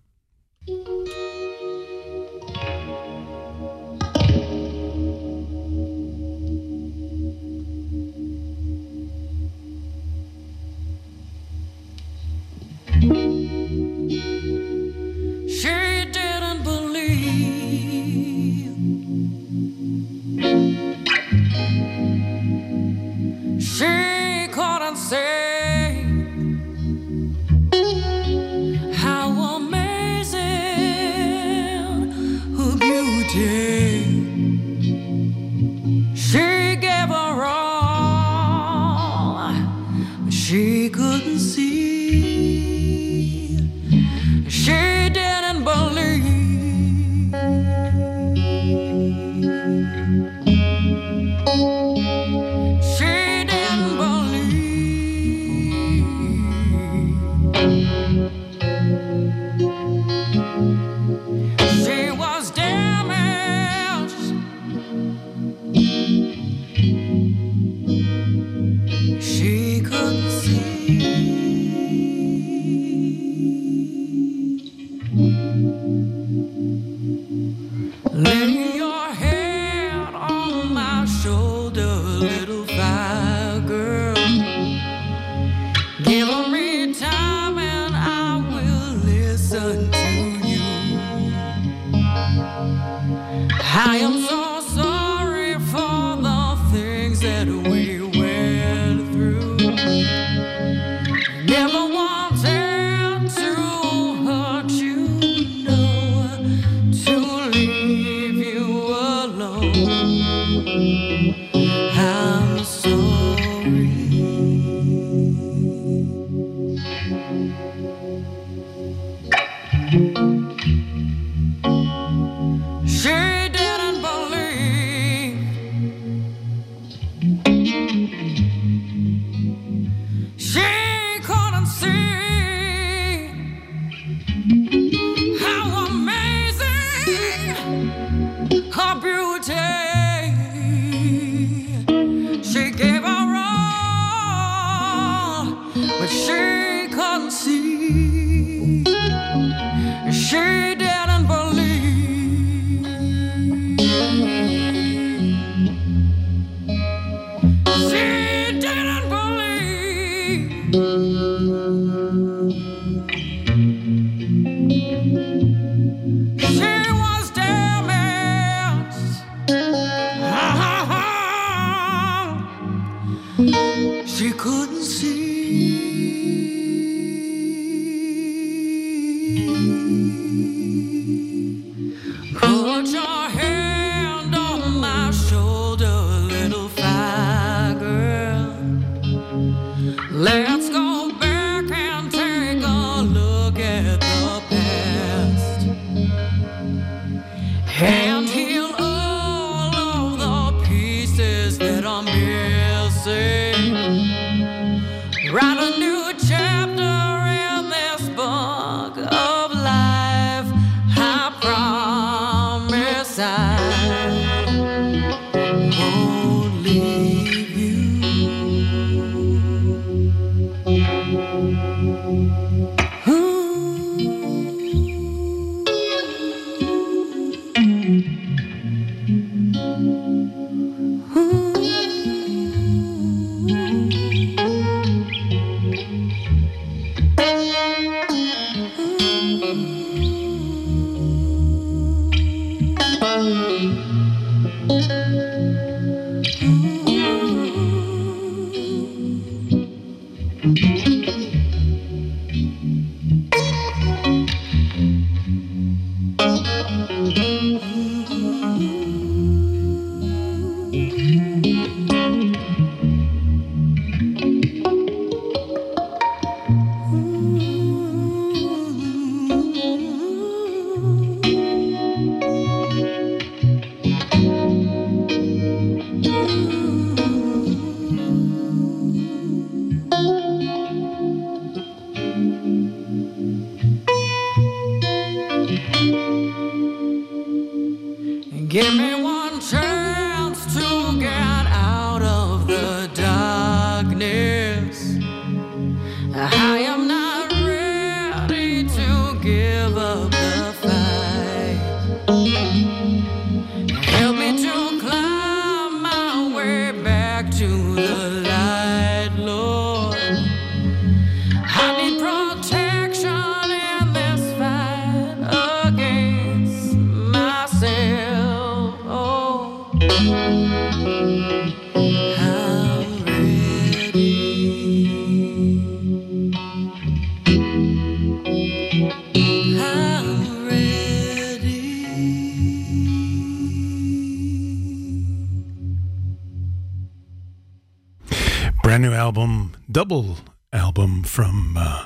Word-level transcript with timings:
double 339.84 340.16
album 340.50 341.02
from 341.02 341.56
uh, 341.58 341.84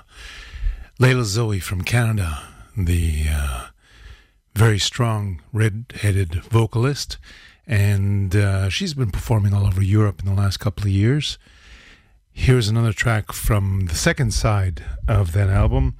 Layla 1.00 1.24
Zoe 1.24 1.58
from 1.58 1.82
Canada, 1.82 2.44
the 2.76 3.24
uh, 3.28 3.66
very 4.54 4.78
strong 4.78 5.42
red 5.52 5.86
headed 5.96 6.36
vocalist. 6.44 7.18
And 7.66 8.36
uh, 8.36 8.68
she's 8.68 8.94
been 8.94 9.10
performing 9.10 9.52
all 9.52 9.66
over 9.66 9.82
Europe 9.82 10.20
in 10.20 10.26
the 10.26 10.40
last 10.40 10.58
couple 10.58 10.84
of 10.84 10.90
years. 10.90 11.38
Here's 12.30 12.68
another 12.68 12.92
track 12.92 13.32
from 13.32 13.86
the 13.86 13.96
second 13.96 14.32
side 14.32 14.84
of 15.08 15.32
that 15.32 15.48
album. 15.48 15.96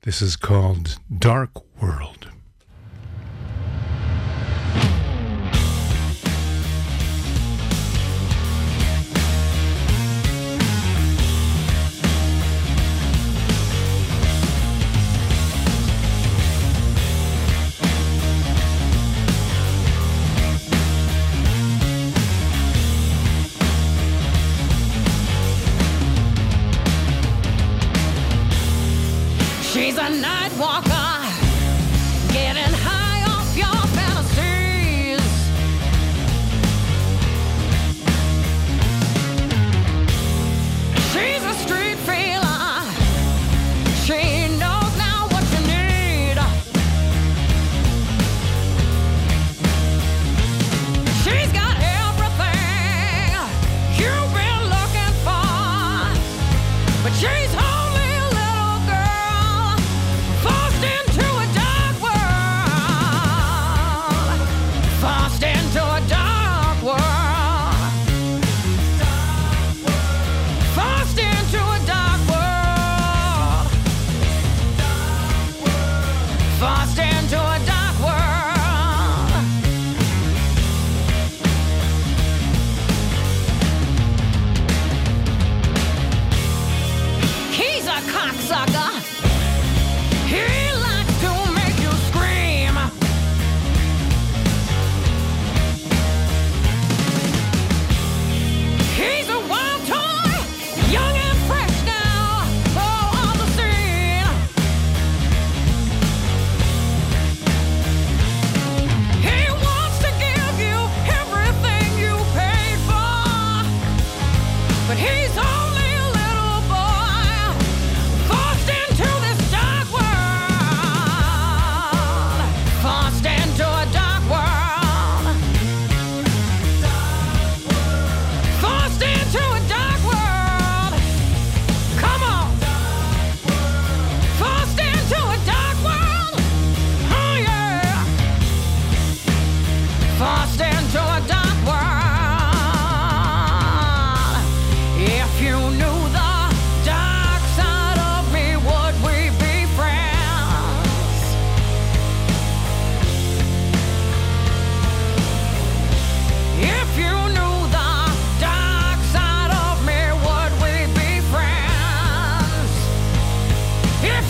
This 0.00 0.22
is 0.22 0.36
called 0.36 0.96
Dark 1.14 1.50
World. 1.78 2.33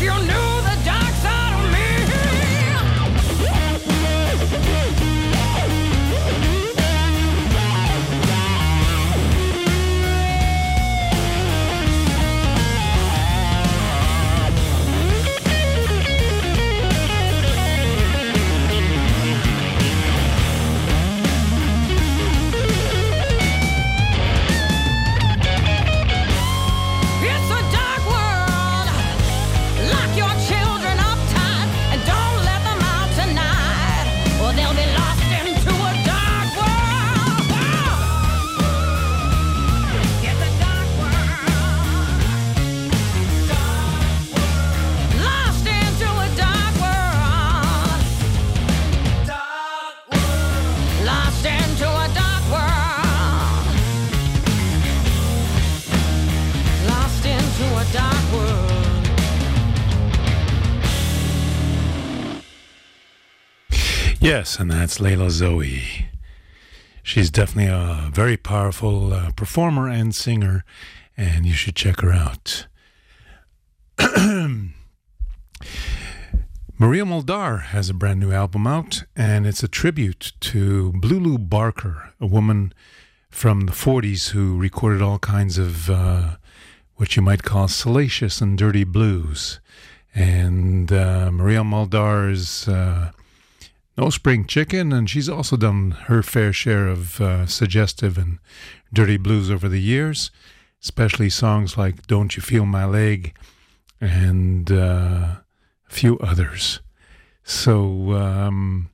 you 0.04 0.10
know 0.26 0.33
Yes, 64.36 64.58
and 64.58 64.68
that's 64.68 64.98
Layla 64.98 65.30
Zoe. 65.30 66.08
She's 67.04 67.30
definitely 67.30 67.70
a 67.70 68.10
very 68.12 68.36
powerful 68.36 69.12
uh, 69.12 69.30
performer 69.30 69.88
and 69.88 70.12
singer, 70.12 70.64
and 71.16 71.46
you 71.46 71.52
should 71.52 71.76
check 71.76 72.00
her 72.00 72.10
out. 72.12 72.66
Maria 76.76 77.04
Muldaur 77.04 77.62
has 77.66 77.88
a 77.88 77.94
brand 77.94 78.18
new 78.18 78.32
album 78.32 78.66
out, 78.66 79.04
and 79.14 79.46
it's 79.46 79.62
a 79.62 79.68
tribute 79.68 80.32
to 80.40 80.90
Blue 80.94 81.20
Lu 81.20 81.38
Barker, 81.38 82.12
a 82.20 82.26
woman 82.26 82.74
from 83.30 83.66
the 83.66 83.72
40s 83.72 84.30
who 84.30 84.58
recorded 84.58 85.00
all 85.00 85.20
kinds 85.20 85.58
of 85.58 85.88
uh, 85.88 86.38
what 86.96 87.14
you 87.14 87.22
might 87.22 87.44
call 87.44 87.68
salacious 87.68 88.40
and 88.40 88.58
dirty 88.58 88.82
blues. 88.82 89.60
And 90.12 90.92
uh, 90.92 91.30
Maria 91.30 91.60
Muldaur's 91.60 92.66
uh, 92.66 93.12
no 93.96 94.10
Spring 94.10 94.44
Chicken, 94.46 94.92
and 94.92 95.08
she's 95.08 95.28
also 95.28 95.56
done 95.56 95.92
her 95.92 96.22
fair 96.22 96.52
share 96.52 96.88
of 96.88 97.20
uh, 97.20 97.46
suggestive 97.46 98.18
and 98.18 98.38
dirty 98.92 99.16
blues 99.16 99.50
over 99.50 99.68
the 99.68 99.80
years, 99.80 100.30
especially 100.82 101.30
songs 101.30 101.76
like 101.76 102.06
Don't 102.06 102.36
You 102.36 102.42
Feel 102.42 102.66
My 102.66 102.84
Leg 102.84 103.36
and 104.00 104.70
uh, 104.70 105.36
a 105.88 105.90
few 105.90 106.18
others. 106.18 106.80
So, 107.44 108.12
um, 108.12 108.90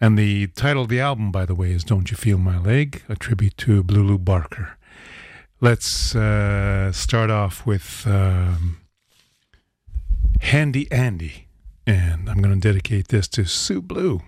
and 0.00 0.16
the 0.16 0.46
title 0.48 0.82
of 0.82 0.88
the 0.88 1.00
album, 1.00 1.32
by 1.32 1.44
the 1.44 1.54
way, 1.54 1.72
is 1.72 1.82
Don't 1.82 2.10
You 2.10 2.16
Feel 2.16 2.38
My 2.38 2.58
Leg, 2.58 3.02
a 3.08 3.16
tribute 3.16 3.56
to 3.58 3.82
Blue 3.82 4.04
Lu 4.04 4.18
Barker. 4.18 4.78
Let's 5.60 6.14
uh, 6.14 6.92
start 6.92 7.30
off 7.30 7.66
with 7.66 8.04
um, 8.06 8.78
Handy 10.40 10.90
Andy, 10.92 11.47
and 11.88 12.28
I'm 12.28 12.42
going 12.42 12.52
to 12.52 12.60
dedicate 12.60 13.08
this 13.08 13.26
to 13.28 13.46
Sue 13.46 13.80
Blue. 13.80 14.20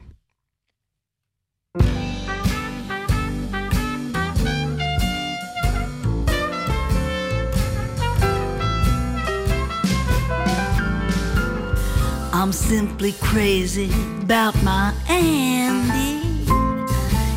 I'm 12.32 12.52
simply 12.52 13.12
crazy 13.20 13.92
about 14.22 14.60
my 14.62 14.94
Andy. 15.10 16.46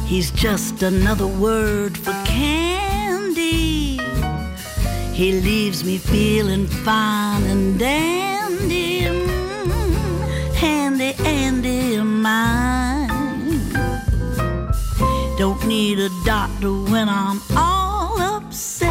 He's 0.08 0.32
just 0.32 0.84
another 0.84 1.28
word 1.28 1.98
for 1.98 2.14
candy. 2.24 4.00
He 5.12 5.42
leaves 5.42 5.84
me 5.84 5.98
feeling 5.98 6.68
fine 6.68 7.44
and 7.44 7.78
dandy. 7.78 8.33
Don't 15.38 15.66
need 15.68 16.00
a 16.00 16.10
doctor 16.24 16.72
when 16.72 17.10
I'm 17.10 17.42
all 17.58 18.18
upset. 18.22 18.90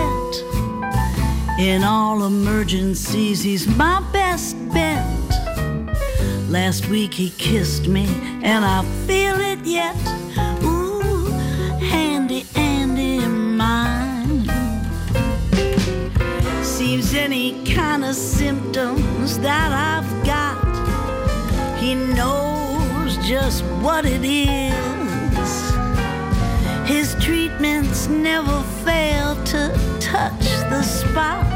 In 1.59 1.83
all 1.83 2.25
emergencies, 2.27 3.43
he's 3.43 3.67
my 3.67 4.03
best 4.13 4.55
bet. 4.75 5.07
Last 6.51 6.89
week 6.89 7.15
he 7.15 7.31
kissed 7.31 7.89
me, 7.89 8.05
and 8.43 8.67
I 8.67 8.85
feel 9.07 9.41
it 9.41 9.65
yet. 9.65 9.97
Ooh, 10.63 11.31
handy 11.81 12.45
Andy 12.55 13.27
mine. 13.27 14.47
Seems 16.63 17.15
any 17.15 17.65
kind 17.65 18.05
of 18.05 18.15
symptoms 18.15 19.39
that 19.39 19.73
I've 19.73 20.27
got, 20.27 20.59
he 21.79 21.95
knows 21.95 22.52
just 23.23 23.65
what 23.81 24.05
it 24.05 24.25
is. 24.25 24.73
His 26.87 27.15
treatments 27.25 28.09
never 28.09 28.63
fail 28.85 29.37
to 29.45 29.99
touch 30.01 30.45
the 30.71 30.83
spot. 30.83 31.47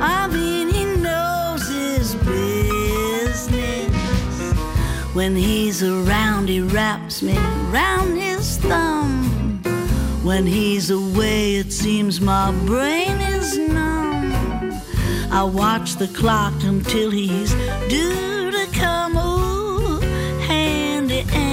I 0.00 0.26
mean, 0.26 0.68
he 0.68 0.84
knows 0.96 1.68
his 1.68 2.14
business. 2.16 3.48
When 5.14 5.36
he's 5.36 5.82
around, 5.82 6.48
he 6.48 6.60
wraps 6.60 7.22
me 7.22 7.36
round 7.70 8.18
his 8.18 8.58
thumb. 8.58 9.60
When 10.24 10.44
he's 10.46 10.90
away, 10.90 11.56
it 11.56 11.72
seems 11.72 12.20
my 12.20 12.50
brain 12.66 13.20
is 13.20 13.56
numb. 13.58 14.32
I 15.30 15.44
watch 15.44 15.96
the 15.96 16.08
clock 16.08 16.54
until 16.64 17.10
he's 17.10 17.54
due 17.88 18.50
to 18.50 18.66
come. 18.72 19.21
Handy 21.30 21.51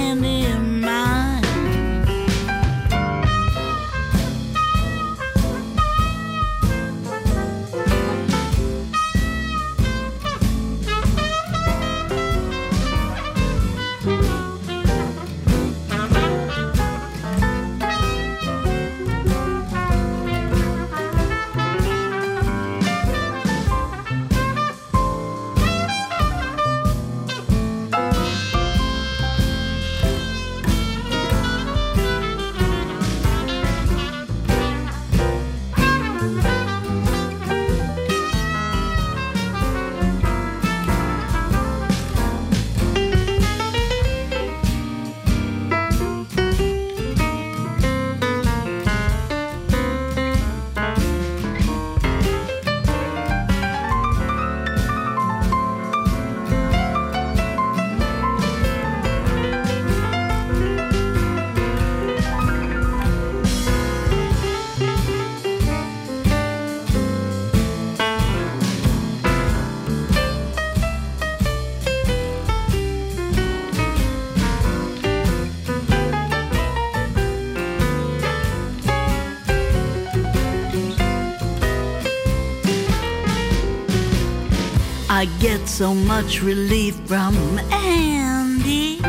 so 85.80 85.94
much 85.94 86.42
relief 86.42 86.94
from 87.06 87.34
Andy. 87.72 89.00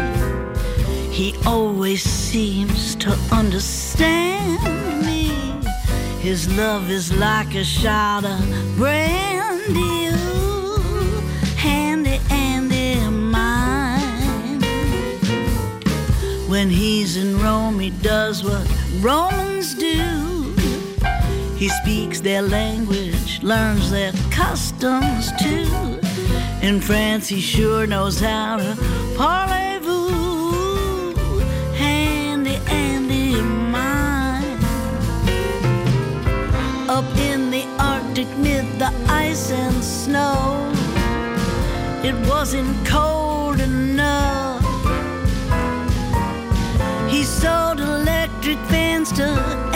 He 1.12 1.36
always 1.46 2.02
seems 2.02 2.96
to 2.96 3.12
understand 3.30 5.06
me. 5.06 5.34
His 6.22 6.48
love 6.56 6.90
is 6.90 7.12
like 7.12 7.56
a 7.56 7.66
shot 7.66 8.24
of 8.24 8.40
brandy. 8.78 10.16
Ooh, 10.16 11.20
handy 11.58 12.22
Andy 12.30 12.96
mine. 13.10 14.62
When 16.48 16.70
he's 16.70 17.18
in 17.18 17.38
Rome, 17.42 17.82
he 17.82 17.90
does 17.90 18.46
what 18.46 18.66
Romans 19.02 19.76
do. 19.76 20.54
He 21.58 21.68
speaks 21.84 22.22
their 22.22 22.42
language, 22.42 23.44
learns 23.44 23.92
their 23.92 24.14
customs 24.30 25.34
too. 25.38 25.81
In 26.62 26.80
France, 26.80 27.28
he 27.28 27.42
sure 27.42 27.88
knows 27.88 28.20
how 28.20 28.58
to 28.58 28.76
parlez-vous. 29.18 31.16
Handy 31.74 32.60
Andy 32.68 33.34
of 33.40 33.46
mine. 33.46 34.60
Up 36.88 37.18
in 37.18 37.50
the 37.50 37.66
Arctic, 37.80 38.28
mid 38.38 38.66
the 38.78 38.94
ice 39.10 39.50
and 39.52 39.84
snow, 39.84 40.72
it 42.04 42.16
wasn't 42.30 42.86
cold 42.86 43.60
enough. 43.60 44.64
He 47.10 47.24
sold 47.24 47.80
electric 47.80 48.60
fans 48.70 49.12
to 49.14 49.71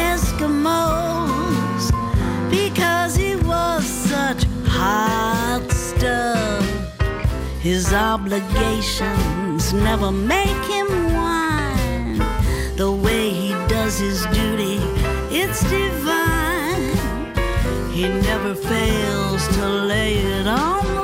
obligations 7.95 9.73
never 9.73 10.11
make 10.11 10.63
him 10.65 10.87
whine. 11.13 12.17
The 12.75 12.91
way 12.91 13.29
he 13.29 13.51
does 13.67 13.97
his 13.97 14.25
duty, 14.27 14.77
it's 15.31 15.61
divine. 15.69 16.95
He 17.91 18.07
never 18.09 18.53
fails 18.53 19.47
to 19.55 19.67
lay 19.67 20.15
it 20.17 20.47
on 20.47 20.94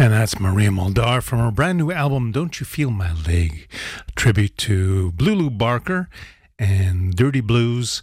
And 0.00 0.12
that's 0.12 0.38
Maria 0.38 0.70
Muldaur 0.70 1.20
from 1.20 1.40
her 1.40 1.50
brand 1.50 1.78
new 1.78 1.90
album, 1.90 2.30
Don't 2.30 2.60
You 2.60 2.64
Feel 2.64 2.92
My 2.92 3.12
Leg? 3.26 3.68
A 4.06 4.12
tribute 4.12 4.56
to 4.58 5.10
Blue 5.10 5.34
Lu 5.34 5.50
Barker 5.50 6.08
and 6.56 7.16
Dirty 7.16 7.40
Blues. 7.40 8.00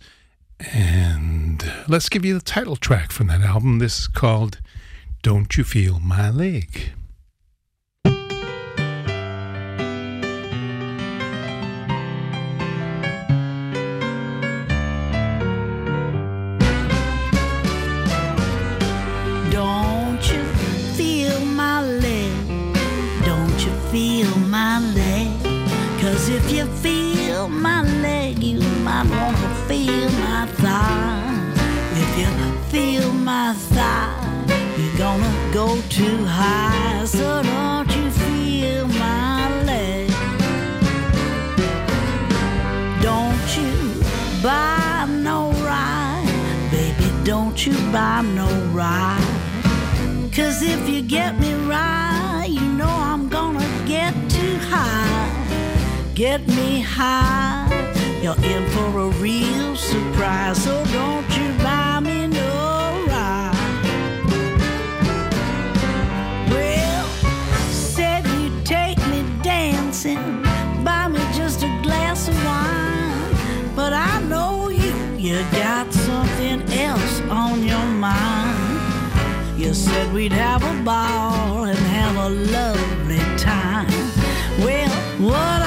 And 0.73 1.71
let's 1.87 2.09
give 2.09 2.25
you 2.25 2.33
the 2.33 2.43
title 2.43 2.75
track 2.75 3.13
from 3.13 3.27
that 3.27 3.39
album. 3.39 3.79
This 3.79 4.01
is 4.01 4.07
called 4.09 4.59
Don't 5.21 5.55
You 5.55 5.63
Feel 5.63 6.01
My 6.01 6.29
Leg? 6.29 6.91
If 26.35 26.51
you 26.51 26.65
feel 26.83 27.47
my 27.47 27.81
leg, 28.01 28.43
you 28.43 28.59
might 28.83 29.07
wanna 29.09 29.51
feel 29.67 30.09
my 30.27 30.45
thigh. 30.61 31.23
If 32.03 32.11
you 32.19 32.29
feel 32.71 33.13
my 33.13 33.53
thigh, 33.53 34.13
you're 34.77 34.97
gonna 34.97 35.33
go 35.53 35.67
too 35.89 36.25
high. 36.25 37.05
So 37.05 37.41
don't 37.41 37.89
you 37.95 38.09
feel 38.23 38.87
my 38.87 39.39
leg? 39.63 40.09
Don't 43.01 43.47
you 43.57 43.71
buy 44.43 45.07
no 45.27 45.51
ride, 45.69 46.27
baby, 46.69 47.07
don't 47.23 47.57
you 47.65 47.75
buy 47.93 48.21
no 48.39 48.49
ride. 48.73 49.31
Cause 50.35 50.61
if 50.61 50.89
you 50.89 51.01
get 51.01 51.39
me 51.39 51.53
right, 51.53 51.94
Get 56.15 56.47
me 56.47 56.79
high, 56.79 57.67
you're 58.23 58.41
in 58.41 58.65
for 58.69 58.99
a 58.99 59.09
real 59.19 59.75
surprise. 59.75 60.63
So 60.63 60.81
don't 60.93 61.29
you 61.37 61.51
buy 61.61 61.99
me 61.99 62.27
no 62.27 63.05
ride. 63.09 63.51
Well, 66.49 67.05
said 67.69 68.25
you'd 68.27 68.65
take 68.65 68.97
me 69.09 69.25
dancing, 69.43 70.41
buy 70.85 71.09
me 71.09 71.19
just 71.33 71.63
a 71.63 71.79
glass 71.83 72.29
of 72.29 72.45
wine. 72.45 73.75
But 73.75 73.91
I 73.91 74.21
know 74.21 74.69
you, 74.69 74.95
you 75.17 75.43
got 75.51 75.91
something 75.91 76.61
else 76.79 77.19
on 77.23 77.61
your 77.61 77.87
mind. 77.87 79.59
You 79.59 79.73
said 79.73 80.13
we'd 80.13 80.31
have 80.31 80.63
a 80.63 80.81
ball 80.81 81.65
and 81.65 81.77
have 81.77 82.15
a 82.15 82.29
lovely 82.29 83.19
time. 83.37 83.91
Well, 84.63 84.89
what 85.19 85.64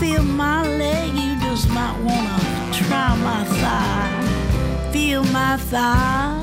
feel 0.00 0.22
my 0.22 0.66
leg, 0.66 1.12
you 1.12 1.38
just 1.40 1.68
might 1.68 1.96
wanna 2.02 2.72
try 2.72 3.14
my 3.16 3.44
thigh. 3.60 4.90
Feel 4.92 5.22
my 5.24 5.58
thigh, 5.58 6.42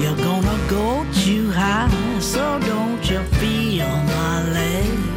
you're 0.00 0.16
gonna 0.16 0.58
go 0.70 1.04
too 1.12 1.50
high. 1.50 1.90
So 2.20 2.60
don't 2.60 3.02
you 3.10 3.20
feel 3.40 3.88
my 3.88 4.48
leg? 4.52 5.11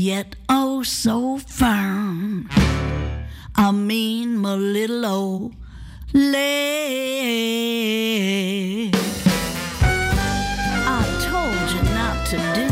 Yet 0.00 0.34
oh 0.48 0.82
so 0.82 1.36
firm. 1.36 2.48
I 3.54 3.70
mean 3.70 4.38
my 4.38 4.54
little 4.54 5.04
old 5.04 5.52
leg. 6.14 6.40
I 10.96 11.02
told 11.28 11.70
you 11.74 11.82
not 11.94 12.26
to 12.28 12.38
do 12.54 12.69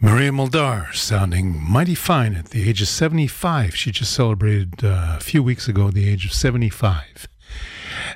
Maria 0.00 0.30
Muldaur 0.30 0.94
sounding 0.94 1.60
mighty 1.60 1.96
fine 1.96 2.36
at 2.36 2.50
the 2.50 2.68
age 2.68 2.80
of 2.80 2.86
75. 2.86 3.74
She 3.74 3.90
just 3.90 4.12
celebrated 4.12 4.84
uh, 4.84 5.16
a 5.16 5.20
few 5.20 5.42
weeks 5.42 5.66
ago 5.66 5.90
the 5.90 6.08
age 6.08 6.24
of 6.24 6.32
75. 6.32 7.26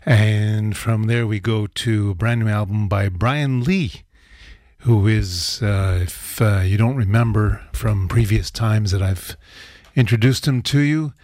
And 0.07 0.77
from 0.77 1.05
there, 1.05 1.27
we 1.27 1.41
go 1.41 1.67
to 1.67 2.11
a 2.11 2.15
brand 2.15 2.39
new 2.39 2.49
album 2.49 2.87
by 2.87 3.09
Bryan 3.09 3.65
Lee, 3.65 4.03
who 4.79 5.09
is, 5.09 5.61
uh, 5.61 5.99
if 6.03 6.41
uh, 6.41 6.61
you 6.61 6.77
don't 6.77 6.95
remember 6.95 7.63
from 7.73 8.07
previous 8.07 8.53
times 8.53 8.93
that 8.93 9.03
I've 9.03 9.37
introduced 9.97 10.47
him 10.47 10.63
to 10.63 10.79
you, 10.79 11.15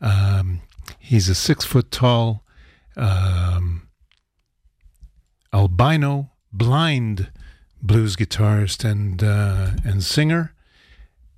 um, 0.00 0.62
he's 0.98 1.28
a 1.28 1.34
six 1.34 1.66
foot 1.66 1.90
tall 1.90 2.42
um, 2.96 3.86
albino 5.52 6.30
blind 6.54 7.30
blues 7.82 8.16
guitarist 8.16 8.84
and 8.88 9.22
uh, 9.22 9.70
and 9.84 10.02
singer, 10.02 10.54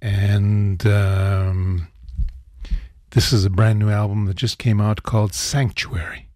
and 0.01 0.87
um, 0.87 1.89
this 3.11 3.33
is 3.33 3.45
a 3.45 3.51
brand 3.51 3.79
new 3.79 3.91
album 3.91 4.27
that 4.27 4.37
just 4.37 4.59
came 4.59 4.81
out 4.81 5.03
called 5.03 5.35
Sanctuary. 5.35 6.29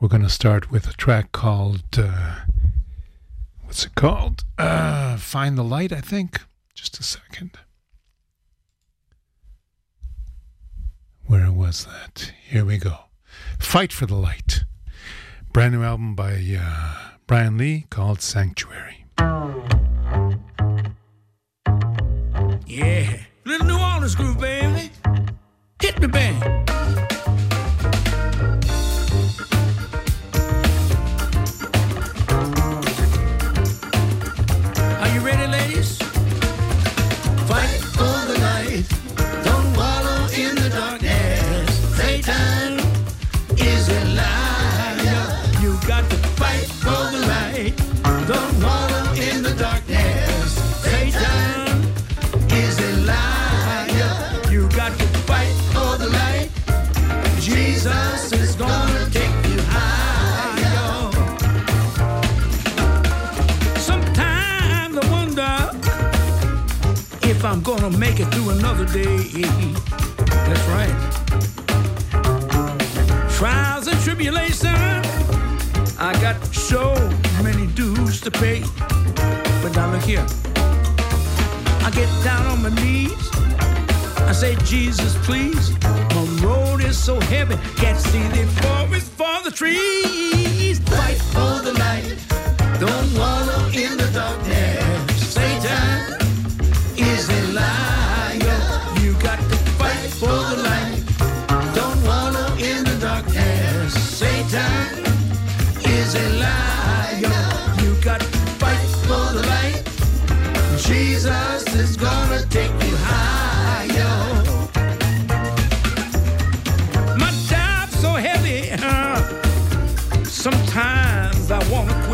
We're 0.00 0.08
going 0.08 0.22
to 0.22 0.28
start 0.28 0.70
with 0.70 0.88
a 0.88 0.92
track 0.92 1.32
called 1.32 1.82
uh, 1.98 2.36
what's 3.64 3.84
it 3.84 3.94
called? 3.94 4.44
Uh, 4.56 5.16
Find 5.18 5.58
the 5.58 5.62
Light, 5.62 5.92
I 5.92 6.00
think. 6.00 6.40
Just 6.74 6.98
a 6.98 7.02
second. 7.02 7.58
Where 11.26 11.52
was 11.52 11.84
that? 11.84 12.32
Here 12.48 12.64
we 12.64 12.78
go. 12.78 12.96
Fight 13.58 13.92
for 13.92 14.06
the 14.06 14.14
Light. 14.14 14.64
Brand 15.52 15.74
new 15.74 15.82
album 15.82 16.14
by 16.14 16.42
uh, 16.58 17.10
Bryan 17.26 17.58
Lee 17.58 17.86
called 17.90 18.22
Sanctuary. 18.22 18.97
Yeah, 22.66 23.18
little 23.44 23.66
New 23.66 23.78
Orleans 23.78 24.14
groove, 24.14 24.38
baby. 24.38 24.90
Hit 25.80 26.00
me, 26.00 26.06
band. 26.06 27.17
I'm 67.48 67.62
gonna 67.62 67.90
make 67.96 68.20
it 68.20 68.26
through 68.26 68.50
another 68.50 68.84
day. 68.84 69.16
That's 70.46 70.68
right. 70.68 70.94
Trials 73.30 73.86
and 73.86 73.98
tribulation, 74.00 74.76
I 75.98 76.12
got 76.20 76.44
so 76.54 76.94
many 77.42 77.66
dues 77.68 78.20
to 78.20 78.30
pay. 78.30 78.62
But 79.62 79.74
now 79.74 79.90
look 79.90 80.02
here. 80.02 80.26
I 81.86 81.90
get 81.94 82.10
down 82.22 82.44
on 82.48 82.62
my 82.62 82.68
knees. 82.82 83.30
I 84.28 84.32
say, 84.32 84.54
Jesus, 84.66 85.16
please. 85.24 85.72
My 85.82 86.24
road 86.42 86.82
is 86.82 86.98
so 86.98 87.18
heavy, 87.18 87.56
can't 87.76 87.98
see 87.98 88.28
the 88.28 88.46
forest 88.60 89.10
for 89.12 89.42
the 89.42 89.50
trees. 89.50 90.27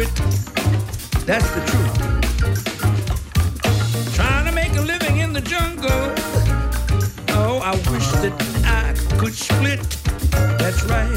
I. 0.05 0.11
That's 1.25 1.49
the 1.51 1.61
truth. 1.71 1.95
Trying 4.15 4.47
to 4.47 4.53
make 4.53 4.77
a 4.77 4.81
living 4.81 5.19
in 5.19 5.33
the 5.33 5.41
jungle. 5.41 6.13
Oh, 7.31 7.61
I 7.63 7.73
wish 7.91 8.09
that 8.23 8.35
I 8.65 8.95
could 9.19 9.35
split. 9.35 9.81
That's 10.59 10.85
right. 10.85 11.09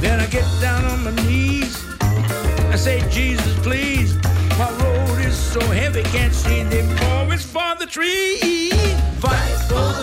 Then 0.00 0.20
I 0.20 0.26
get 0.26 0.44
down 0.60 0.84
on 0.84 1.04
my 1.04 1.14
knees. 1.26 1.82
I 2.00 2.76
say, 2.76 3.02
Jesus, 3.10 3.58
please. 3.60 4.16
My 4.58 4.70
road 4.80 5.24
is 5.24 5.36
so 5.36 5.60
heavy, 5.60 6.02
can't 6.04 6.34
see 6.34 6.62
the 6.62 6.82
forest 7.00 7.48
for 7.48 7.74
the 7.78 7.86
trees. 7.86 8.72
Fight 9.20 9.58
for 9.68 9.93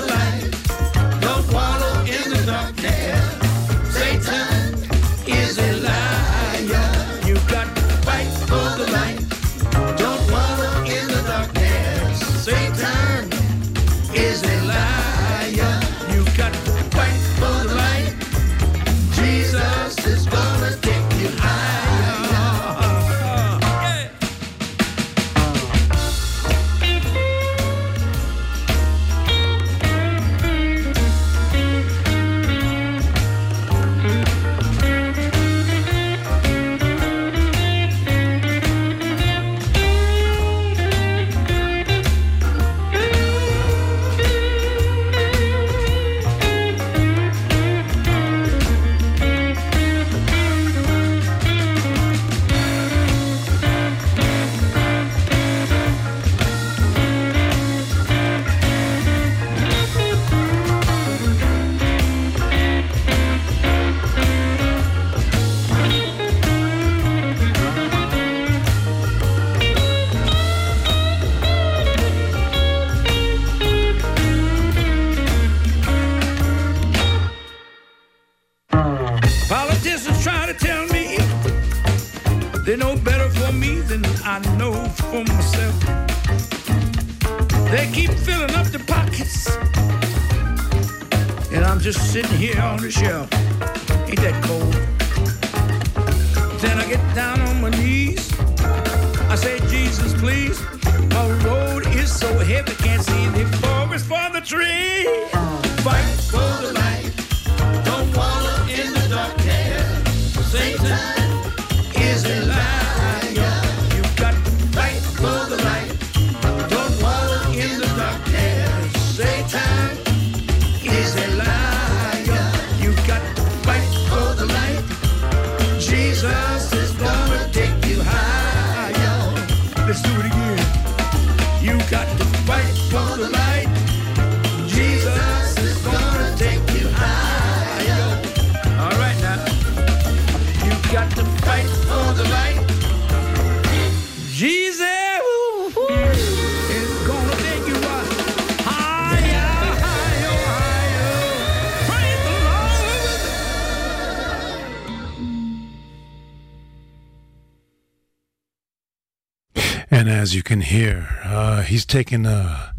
hear, 160.72 161.20
uh, 161.26 161.64
he's 161.64 161.86
taken 161.86 162.26
a 162.26 162.74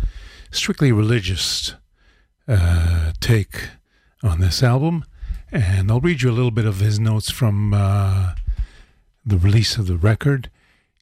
strictly 0.51 0.93
religious 0.93 1.75
uh, 2.49 3.13
take 3.21 3.69
on 4.23 4.41
this 4.41 4.63
album. 4.63 5.05
And 5.51 5.91
I'll 5.91 6.01
read 6.01 6.23
you 6.23 6.31
a 6.31 6.33
little 6.33 6.51
bit 6.51 6.65
of 6.65 6.81
his 6.81 6.99
notes 6.99 7.31
from 7.31 7.75
uh, 7.75 8.33
the 9.27 9.37
release 9.37 9.77
of 9.77 9.87
the 9.87 9.99
record. 9.99 10.51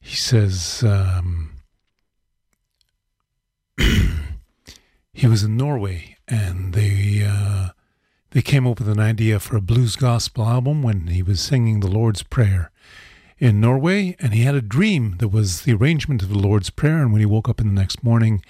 He 0.01 0.17
says 0.17 0.83
um, 0.85 1.51
he 5.13 5.27
was 5.27 5.43
in 5.43 5.55
Norway 5.55 6.17
and 6.27 6.73
they 6.73 7.25
uh, 7.25 7.69
they 8.31 8.41
came 8.41 8.67
up 8.67 8.79
with 8.79 8.89
an 8.89 8.99
idea 8.99 9.39
for 9.39 9.55
a 9.55 9.61
blues 9.61 9.95
gospel 9.95 10.45
album 10.45 10.83
when 10.83 11.07
he 11.07 11.23
was 11.23 11.39
singing 11.39 11.79
the 11.79 11.87
Lord's 11.87 12.23
Prayer 12.23 12.70
in 13.41 13.59
Norway, 13.59 14.15
and 14.19 14.35
he 14.35 14.43
had 14.43 14.53
a 14.53 14.61
dream 14.61 15.15
that 15.17 15.29
was 15.29 15.63
the 15.63 15.73
arrangement 15.73 16.21
of 16.21 16.29
the 16.29 16.37
Lord's 16.37 16.69
Prayer. 16.69 17.01
And 17.01 17.11
when 17.11 17.21
he 17.21 17.25
woke 17.25 17.49
up 17.49 17.59
in 17.59 17.67
the 17.67 17.73
next 17.73 18.03
morning, 18.03 18.45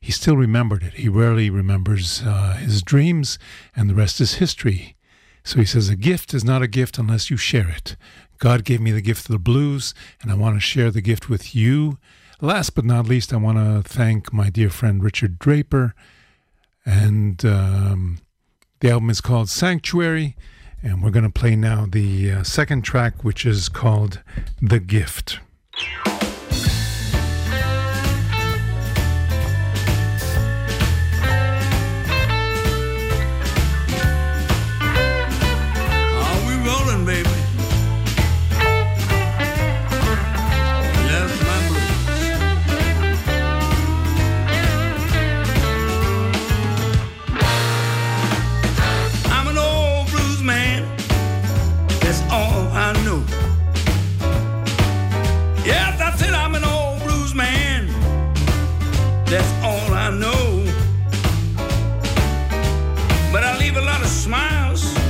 he 0.00 0.12
still 0.12 0.36
remembered 0.36 0.84
it. 0.84 0.94
He 0.94 1.08
rarely 1.08 1.50
remembers 1.50 2.22
uh, 2.22 2.56
his 2.60 2.80
dreams, 2.80 3.40
and 3.74 3.90
the 3.90 3.94
rest 3.94 4.20
is 4.20 4.34
history. 4.34 4.94
So 5.42 5.58
he 5.58 5.64
says, 5.64 5.88
A 5.88 5.96
gift 5.96 6.32
is 6.32 6.44
not 6.44 6.62
a 6.62 6.68
gift 6.68 6.96
unless 6.96 7.28
you 7.28 7.36
share 7.36 7.68
it. 7.68 7.96
God 8.38 8.64
gave 8.64 8.80
me 8.80 8.92
the 8.92 9.00
gift 9.00 9.26
of 9.26 9.32
the 9.32 9.40
blues, 9.40 9.94
and 10.22 10.30
I 10.30 10.36
want 10.36 10.54
to 10.54 10.60
share 10.60 10.92
the 10.92 11.00
gift 11.00 11.28
with 11.28 11.56
you. 11.56 11.98
Last 12.40 12.70
but 12.76 12.84
not 12.84 13.08
least, 13.08 13.32
I 13.32 13.38
want 13.38 13.58
to 13.58 13.82
thank 13.88 14.32
my 14.32 14.48
dear 14.48 14.70
friend 14.70 15.02
Richard 15.02 15.40
Draper. 15.40 15.92
And 16.84 17.44
um, 17.44 18.18
the 18.78 18.90
album 18.90 19.10
is 19.10 19.20
called 19.20 19.48
Sanctuary, 19.48 20.36
and 20.86 21.02
we're 21.02 21.10
going 21.10 21.24
to 21.24 21.30
play 21.30 21.56
now 21.56 21.84
the 21.84 22.30
uh, 22.30 22.42
second 22.44 22.82
track, 22.82 23.24
which 23.24 23.44
is 23.44 23.68
called 23.68 24.22
The 24.62 24.78
Gift. 24.78 25.40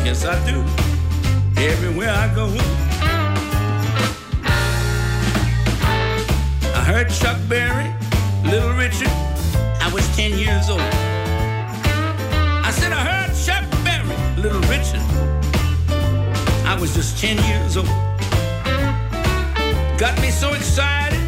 Yes, 0.06 0.24
I 0.24 0.38
do. 0.48 0.60
Everywhere 1.60 2.10
I 2.10 2.32
go. 2.32 2.46
I 6.72 6.84
heard 6.84 7.10
Chuck 7.10 7.36
Berry, 7.48 7.92
Little 8.44 8.72
Richard. 8.74 9.10
I 9.82 9.90
was 9.92 10.06
10 10.14 10.38
years 10.38 10.70
old. 10.70 10.80
I 10.80 12.70
said 12.70 12.92
I 12.92 13.02
heard 13.10 13.34
Chuck 13.34 13.64
Berry, 13.82 14.16
Little 14.40 14.60
Richard. 14.70 15.02
I 16.64 16.78
was 16.80 16.94
just 16.94 17.18
10 17.18 17.38
years 17.42 17.76
old. 17.76 17.88
Got 19.98 20.20
me 20.20 20.30
so 20.30 20.54
excited. 20.54 21.18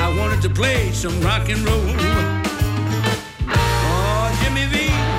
I 0.00 0.16
wanted 0.18 0.40
to 0.40 0.48
play 0.48 0.92
some 0.92 1.20
rock 1.20 1.50
and 1.50 1.60
roll. 1.60 1.92
Oh, 3.50 4.40
Jimmy 4.42 4.64
V. 4.72 5.15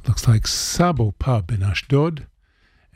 looks 0.05 0.27
like 0.27 0.47
Sabo 0.47 1.11
Pub 1.17 1.49
in 1.49 1.63
Ashdod, 1.63 2.27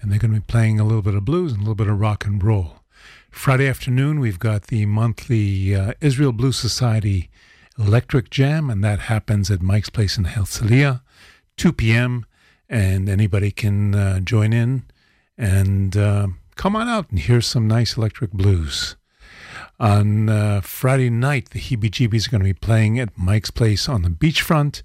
and 0.01 0.11
they're 0.11 0.19
going 0.19 0.33
to 0.33 0.41
be 0.41 0.45
playing 0.45 0.77
a 0.77 0.83
little 0.83 1.01
bit 1.01 1.15
of 1.15 1.23
blues 1.23 1.53
and 1.53 1.61
a 1.61 1.63
little 1.63 1.75
bit 1.75 1.87
of 1.87 1.97
rock 1.99 2.25
and 2.25 2.43
roll. 2.43 2.81
Friday 3.31 3.69
afternoon, 3.69 4.19
we've 4.19 4.39
got 4.39 4.63
the 4.63 4.85
monthly 4.85 5.73
uh, 5.73 5.93
Israel 6.01 6.33
Blues 6.33 6.57
Society 6.57 7.29
Electric 7.77 8.29
Jam, 8.29 8.69
and 8.69 8.83
that 8.83 8.99
happens 8.99 9.49
at 9.49 9.61
Mike's 9.61 9.89
Place 9.89 10.17
in 10.17 10.25
Herzliya. 10.25 11.01
2 11.59 11.73
p.m. 11.73 12.25
and 12.69 13.09
anybody 13.09 13.51
can 13.51 13.93
uh, 13.93 14.21
join 14.21 14.53
in 14.53 14.83
and 15.37 15.97
uh, 15.97 16.27
come 16.55 16.73
on 16.73 16.87
out 16.87 17.09
and 17.09 17.19
hear 17.19 17.41
some 17.41 17.67
nice 17.67 17.97
electric 17.97 18.31
blues. 18.31 18.95
On 19.77 20.29
uh, 20.29 20.61
Friday 20.61 21.09
night, 21.09 21.49
the 21.49 21.59
Heebie 21.59 21.89
Jeebies 21.89 22.27
are 22.27 22.31
going 22.31 22.39
to 22.39 22.45
be 22.45 22.53
playing 22.53 22.97
at 22.97 23.17
Mike's 23.17 23.51
Place 23.51 23.89
on 23.89 24.03
the 24.03 24.09
beachfront. 24.09 24.81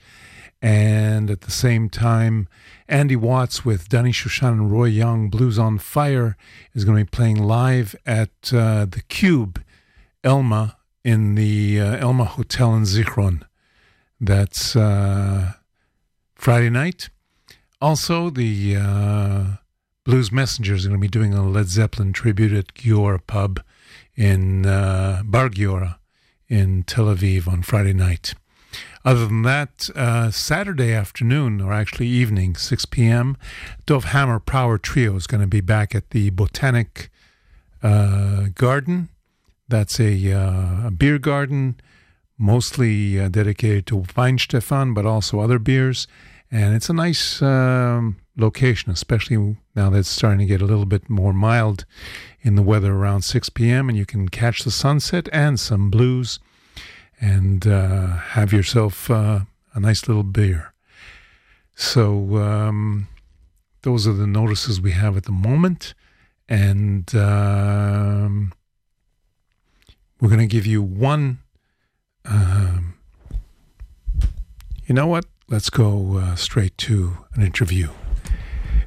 And 0.60 1.30
at 1.30 1.42
the 1.42 1.52
same 1.52 1.88
time, 1.88 2.48
Andy 2.88 3.14
Watts 3.14 3.64
with 3.64 3.88
Danny 3.88 4.10
Shushan 4.10 4.52
and 4.52 4.72
Roy 4.72 4.86
Young, 4.86 5.30
Blues 5.30 5.60
on 5.60 5.78
Fire, 5.78 6.36
is 6.74 6.84
going 6.84 6.98
to 6.98 7.04
be 7.04 7.16
playing 7.16 7.40
live 7.40 7.94
at 8.04 8.52
uh, 8.52 8.84
the 8.86 9.02
Cube, 9.08 9.62
Elma, 10.24 10.76
in 11.04 11.36
the 11.36 11.80
uh, 11.80 11.96
Elma 11.98 12.24
Hotel 12.24 12.74
in 12.74 12.82
Zichron. 12.82 13.42
That's 14.20 14.74
uh, 14.74 15.52
Friday 16.34 16.70
night. 16.70 17.08
Also, 17.80 18.30
the 18.30 18.76
uh, 18.76 19.44
Blues 20.04 20.30
Messengers 20.30 20.84
are 20.84 20.88
going 20.88 21.00
to 21.00 21.04
be 21.04 21.08
doing 21.08 21.34
a 21.34 21.46
Led 21.46 21.68
Zeppelin 21.68 22.12
tribute 22.12 22.52
at 22.52 22.74
Giora 22.74 23.20
Pub 23.26 23.60
in 24.14 24.66
uh, 24.66 25.22
Bar 25.24 25.48
Giora 25.50 25.96
in 26.48 26.82
Tel 26.84 27.06
Aviv 27.06 27.48
on 27.48 27.62
Friday 27.62 27.92
night. 27.92 28.34
Other 29.04 29.26
than 29.26 29.42
that, 29.42 29.88
uh, 29.94 30.30
Saturday 30.30 30.92
afternoon, 30.92 31.60
or 31.60 31.72
actually 31.72 32.08
evening, 32.08 32.56
6 32.56 32.86
p.m., 32.86 33.36
Dov 33.86 34.04
Hammer 34.04 34.40
Power 34.40 34.78
Trio 34.78 35.14
is 35.16 35.26
going 35.26 35.42
to 35.42 35.46
be 35.46 35.60
back 35.60 35.94
at 35.94 36.10
the 36.10 36.30
Botanic 36.30 37.10
uh, 37.82 38.46
Garden. 38.54 39.10
That's 39.68 40.00
a, 40.00 40.32
uh, 40.32 40.86
a 40.88 40.90
beer 40.90 41.18
garden, 41.18 41.76
mostly 42.38 43.18
uh, 43.18 43.28
dedicated 43.28 43.86
to 43.86 44.00
Weihenstephan, 44.00 44.94
but 44.94 45.06
also 45.06 45.40
other 45.40 45.58
beers. 45.58 46.06
And 46.50 46.74
it's 46.74 46.88
a 46.88 46.92
nice 46.92 47.42
um, 47.42 48.16
location, 48.36 48.90
especially 48.92 49.56
now 49.74 49.90
that 49.90 49.98
it's 49.98 50.08
starting 50.08 50.40
to 50.40 50.46
get 50.46 50.62
a 50.62 50.66
little 50.66 50.86
bit 50.86 51.08
more 51.08 51.32
mild 51.32 51.84
in 52.42 52.54
the 52.54 52.62
weather 52.62 52.92
around 52.92 53.22
6 53.22 53.48
p.m. 53.50 53.88
And 53.88 53.98
you 53.98 54.06
can 54.06 54.28
catch 54.28 54.62
the 54.62 54.70
sunset 54.70 55.28
and 55.32 55.58
some 55.58 55.90
blues 55.90 56.38
and 57.20 57.66
uh, 57.66 58.06
have 58.16 58.52
yourself 58.52 59.10
uh, 59.10 59.40
a 59.74 59.80
nice 59.80 60.06
little 60.06 60.22
beer. 60.22 60.74
So, 61.74 62.36
um, 62.36 63.08
those 63.82 64.06
are 64.06 64.12
the 64.12 64.26
notices 64.26 64.80
we 64.80 64.92
have 64.92 65.16
at 65.16 65.24
the 65.24 65.32
moment. 65.32 65.94
And 66.48 67.14
um, 67.14 68.52
we're 70.20 70.28
going 70.28 70.40
to 70.40 70.46
give 70.46 70.66
you 70.66 70.82
one. 70.82 71.38
Um, 72.24 72.94
you 74.86 74.94
know 74.94 75.06
what? 75.06 75.26
Let's 75.48 75.70
go 75.70 76.18
uh, 76.18 76.34
straight 76.36 76.76
to 76.78 77.18
an 77.34 77.42
interview. 77.42 77.90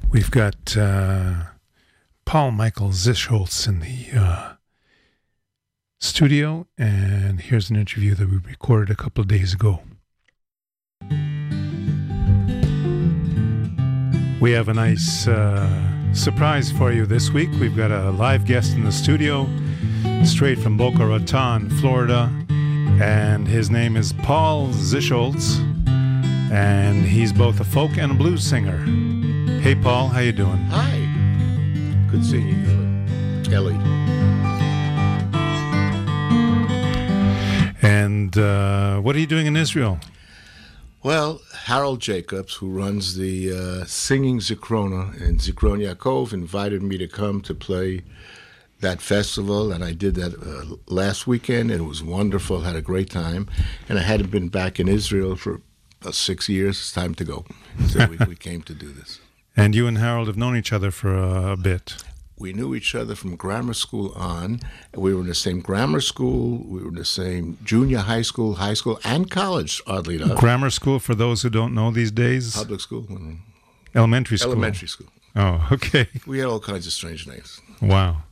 We've 0.09 0.31
got 0.31 0.75
uh, 0.77 1.43
Paul 2.25 2.51
Michael 2.51 2.89
Zischholz 2.89 3.67
in 3.67 3.79
the 3.79 4.19
uh, 4.19 4.53
studio, 5.99 6.67
and 6.77 7.41
here's 7.41 7.69
an 7.69 7.75
interview 7.75 8.15
that 8.15 8.29
we 8.29 8.38
recorded 8.38 8.89
a 8.89 8.95
couple 8.95 9.21
of 9.21 9.27
days 9.27 9.53
ago. 9.53 9.81
We 14.39 14.51
have 14.51 14.67
a 14.67 14.73
nice 14.73 15.27
uh, 15.27 16.13
surprise 16.13 16.71
for 16.71 16.91
you 16.91 17.05
this 17.05 17.31
week. 17.31 17.49
We've 17.59 17.75
got 17.75 17.91
a 17.91 18.11
live 18.11 18.45
guest 18.45 18.73
in 18.73 18.83
the 18.83 18.91
studio, 18.91 19.47
straight 20.23 20.59
from 20.59 20.77
Boca 20.77 21.05
Raton, 21.05 21.69
Florida, 21.79 22.31
and 23.01 23.47
his 23.47 23.69
name 23.69 23.95
is 23.95 24.13
Paul 24.13 24.69
Zischholz, 24.69 25.59
and 26.51 27.05
he's 27.05 27.31
both 27.31 27.59
a 27.59 27.63
folk 27.63 27.97
and 27.97 28.11
a 28.11 28.15
blues 28.15 28.43
singer. 28.43 28.77
Hey, 29.61 29.75
Paul, 29.75 30.07
how 30.07 30.19
you 30.19 30.31
doing? 30.31 30.57
Hi. 30.69 30.97
Good 32.11 32.25
seeing 32.25 32.47
you, 32.47 33.53
Eli. 33.53 33.73
And 37.81 38.38
uh, 38.38 38.99
what 38.99 39.15
are 39.15 39.19
you 39.19 39.27
doing 39.27 39.45
in 39.45 39.55
Israel? 39.55 39.99
Well, 41.03 41.41
Harold 41.65 42.01
Jacobs, 42.01 42.55
who 42.55 42.69
runs 42.69 43.15
the 43.15 43.51
uh, 43.51 43.85
Singing 43.85 44.39
Zikrona 44.39 45.19
in 45.21 45.38
Zikron 45.38 45.79
Yaakov, 45.79 46.33
invited 46.33 46.81
me 46.81 46.97
to 46.97 47.07
come 47.07 47.41
to 47.41 47.53
play 47.53 48.03
that 48.82 49.01
festival, 49.01 49.71
and 49.71 49.84
I 49.84 49.93
did 49.93 50.15
that 50.15 50.34
uh, 50.36 50.75
last 50.88 51.28
weekend, 51.28 51.71
and 51.71 51.82
it 51.82 51.86
was 51.86 52.03
wonderful. 52.03 52.61
Had 52.61 52.75
a 52.75 52.82
great 52.82 53.09
time, 53.09 53.47
and 53.89 53.97
I 53.97 54.03
hadn't 54.03 54.32
been 54.32 54.49
back 54.49 54.80
in 54.80 54.88
Israel 54.88 55.36
for 55.36 55.61
about 56.01 56.15
six 56.15 56.47
years. 56.47 56.80
It's 56.80 56.91
time 56.91 57.15
to 57.15 57.25
go, 57.25 57.45
so 57.88 58.07
we, 58.07 58.17
we 58.28 58.36
came 58.47 58.61
to 58.63 58.73
do 58.73 58.91
this. 58.91 59.19
And 59.55 59.73
you 59.73 59.88
and 59.88 59.97
Harold 59.97 60.28
have 60.28 60.38
known 60.38 60.55
each 60.55 60.71
other 60.71 60.91
for 60.91 61.15
a, 61.15 61.53
a 61.53 61.57
bit. 61.57 61.95
We 62.39 62.53
knew 62.53 62.75
each 62.75 62.93
other 62.93 63.15
from 63.15 63.36
grammar 63.36 63.73
school 63.73 64.13
on. 64.15 64.59
We 64.93 65.11
were 65.11 65.21
in 65.21 65.28
the 65.28 65.34
same 65.34 65.59
grammar 65.59 66.01
school. 66.01 66.59
We 66.63 66.82
were 66.84 66.89
in 66.89 66.95
the 66.95 67.05
same 67.05 67.57
junior 67.63 67.97
high 67.97 68.21
school, 68.21 68.55
high 68.55 68.75
school, 68.75 68.99
and 69.03 69.32
college. 69.32 69.82
Oddly 69.88 70.17
enough, 70.17 70.38
Grammar 70.38 70.69
school, 70.69 70.99
for 70.99 71.15
those 71.15 71.41
who 71.41 71.49
don't 71.49 71.73
know 71.73 71.89
these 71.89 72.11
days, 72.11 72.55
public 72.55 72.80
school, 72.80 73.07
elementary 73.95 74.38
school. 74.38 74.51
elementary 74.51 74.88
school. 74.88 75.07
Oh, 75.36 75.67
okay. 75.71 76.07
We 76.28 76.38
had 76.38 76.47
all 76.47 76.59
kinds 76.59 76.86
of 76.86 76.93
strange 76.93 77.25
names. 77.25 77.59
Wow. 77.82 78.23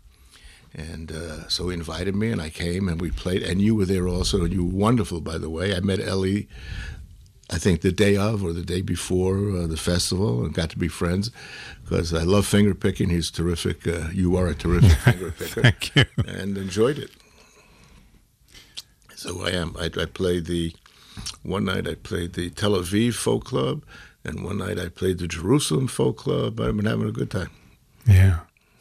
And 0.77 1.09
uh, 1.11 1.47
so 1.47 1.69
he 1.69 1.73
invited 1.73 2.15
me, 2.15 2.31
and 2.31 2.41
I 2.41 2.49
came, 2.49 2.89
and 2.89 2.99
we 2.99 3.09
played. 3.09 3.43
And 3.43 3.61
you 3.61 3.75
were 3.75 3.85
there 3.85 4.09
also, 4.09 4.43
and 4.43 4.51
you 4.51 4.65
were 4.65 4.75
wonderful, 4.75 5.21
by 5.21 5.37
the 5.37 5.49
way. 5.49 5.73
I 5.73 5.79
met 5.79 5.99
Eli, 6.01 6.47
I 7.49 7.57
think 7.59 7.79
the 7.79 7.93
day 7.93 8.17
of 8.17 8.43
or 8.43 8.51
the 8.51 8.61
day 8.63 8.81
before 8.81 9.37
uh, 9.55 9.67
the 9.67 9.77
festival, 9.77 10.43
and 10.43 10.53
got 10.53 10.69
to 10.71 10.77
be 10.77 10.89
friends 10.89 11.31
because 11.83 12.13
I 12.13 12.23
love 12.23 12.45
finger 12.45 12.75
picking. 12.75 13.09
He's 13.09 13.31
terrific. 13.31 13.87
Uh, 13.87 14.09
you 14.11 14.35
are 14.35 14.47
a 14.47 14.53
terrific 14.55 14.91
finger 14.99 15.31
picker, 15.31 15.61
Thank 15.61 15.95
you. 15.95 16.05
and 16.27 16.57
enjoyed 16.57 16.97
it. 16.99 17.11
So 19.15 19.45
I 19.45 19.51
am. 19.51 19.75
I, 19.79 19.85
I 19.85 20.05
played 20.05 20.45
the 20.45 20.75
one 21.43 21.65
night. 21.65 21.87
I 21.87 21.95
played 21.95 22.33
the 22.33 22.49
Tel 22.49 22.71
Aviv 22.71 23.13
Folk 23.13 23.45
Club, 23.45 23.83
and 24.25 24.43
one 24.43 24.57
night 24.57 24.77
I 24.77 24.89
played 24.89 25.19
the 25.19 25.27
Jerusalem 25.27 25.87
Folk 25.87 26.17
Club. 26.17 26.59
I've 26.59 26.75
been 26.75 26.85
having 26.85 27.07
a 27.07 27.13
good 27.13 27.31
time. 27.31 27.51
Yeah. 28.07 28.39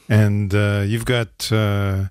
And 0.09 0.55
uh, 0.55 0.83
you've 0.87 1.07
got 1.07 1.51
uh, 1.53 2.05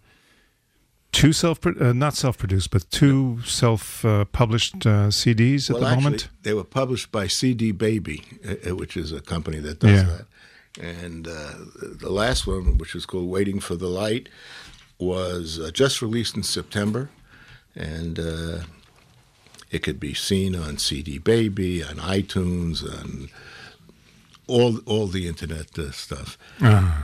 two 1.12 1.32
self, 1.34 1.66
uh, 1.66 1.94
not 1.94 2.16
self-produced, 2.16 2.72
but 2.72 2.89
two 2.89 3.39
self-published 3.46 4.86
uh, 4.86 5.10
CDs 5.10 5.70
at 5.70 5.74
well, 5.76 5.82
the 5.82 5.88
actually, 5.88 6.04
moment. 6.04 6.30
they 6.41 6.54
were 6.54 6.64
published 6.64 7.12
by 7.12 7.28
CD 7.28 7.72
Baby, 7.72 8.24
uh, 8.48 8.72
uh, 8.72 8.76
which 8.76 8.98
is 8.98 9.12
a 9.12 9.22
company 9.22 9.60
that 9.60 9.80
does 9.80 9.91
Yeah. 10.02 10.04
that. 10.04 10.26
And 10.82 11.28
uh, 11.28 11.54
the 12.00 12.10
last 12.10 12.48
one, 12.48 12.80
which 12.80 12.96
was 12.96 13.06
called 13.06 13.30
"Waiting 13.30 13.60
for 13.60 13.76
the 13.76 13.88
Light," 13.89 14.28
was 14.98 15.60
uh, 15.60 15.70
just 15.70 16.02
released 16.02 16.36
in 16.36 16.41
September, 16.41 17.12
and 17.76 18.18
uh, 18.18 18.64
it 19.70 19.84
could 19.84 20.00
be 20.00 20.16
seen 20.16 20.56
on 20.56 20.80
CD 20.80 21.20
Baby, 21.20 21.84
on 21.84 21.98
iTunes, 21.98 22.82
on 22.84 23.30
all 24.48 24.80
all 24.88 25.06
the 25.06 25.28
internet 25.28 25.78
uh, 25.78 25.91
stuff. 25.91 26.39
Uh, 26.60 27.04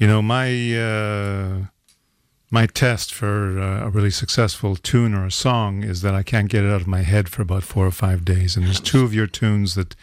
you 0.00 0.06
know, 0.06 0.22
my 0.22 0.48
uh, 0.76 1.66
my 2.50 2.66
test 2.66 3.12
for 3.12 3.60
uh, 3.60 3.86
a 3.86 3.90
really 3.90 4.10
successful 4.10 4.74
tune 4.74 5.14
or 5.14 5.26
a 5.26 5.30
song 5.30 5.84
is 5.84 6.00
that 6.00 6.14
I 6.14 6.22
can't 6.22 6.48
get 6.48 6.64
it 6.64 6.70
out 6.70 6.80
of 6.80 6.86
my 6.86 7.02
head 7.02 7.28
for 7.28 7.42
about 7.42 7.62
four 7.62 7.86
or 7.86 7.90
five 7.90 8.24
days. 8.24 8.56
And 8.56 8.66
there's 8.66 8.80
two 8.80 9.04
of 9.04 9.12
your 9.12 9.26
tunes 9.26 9.74
that 9.74 9.94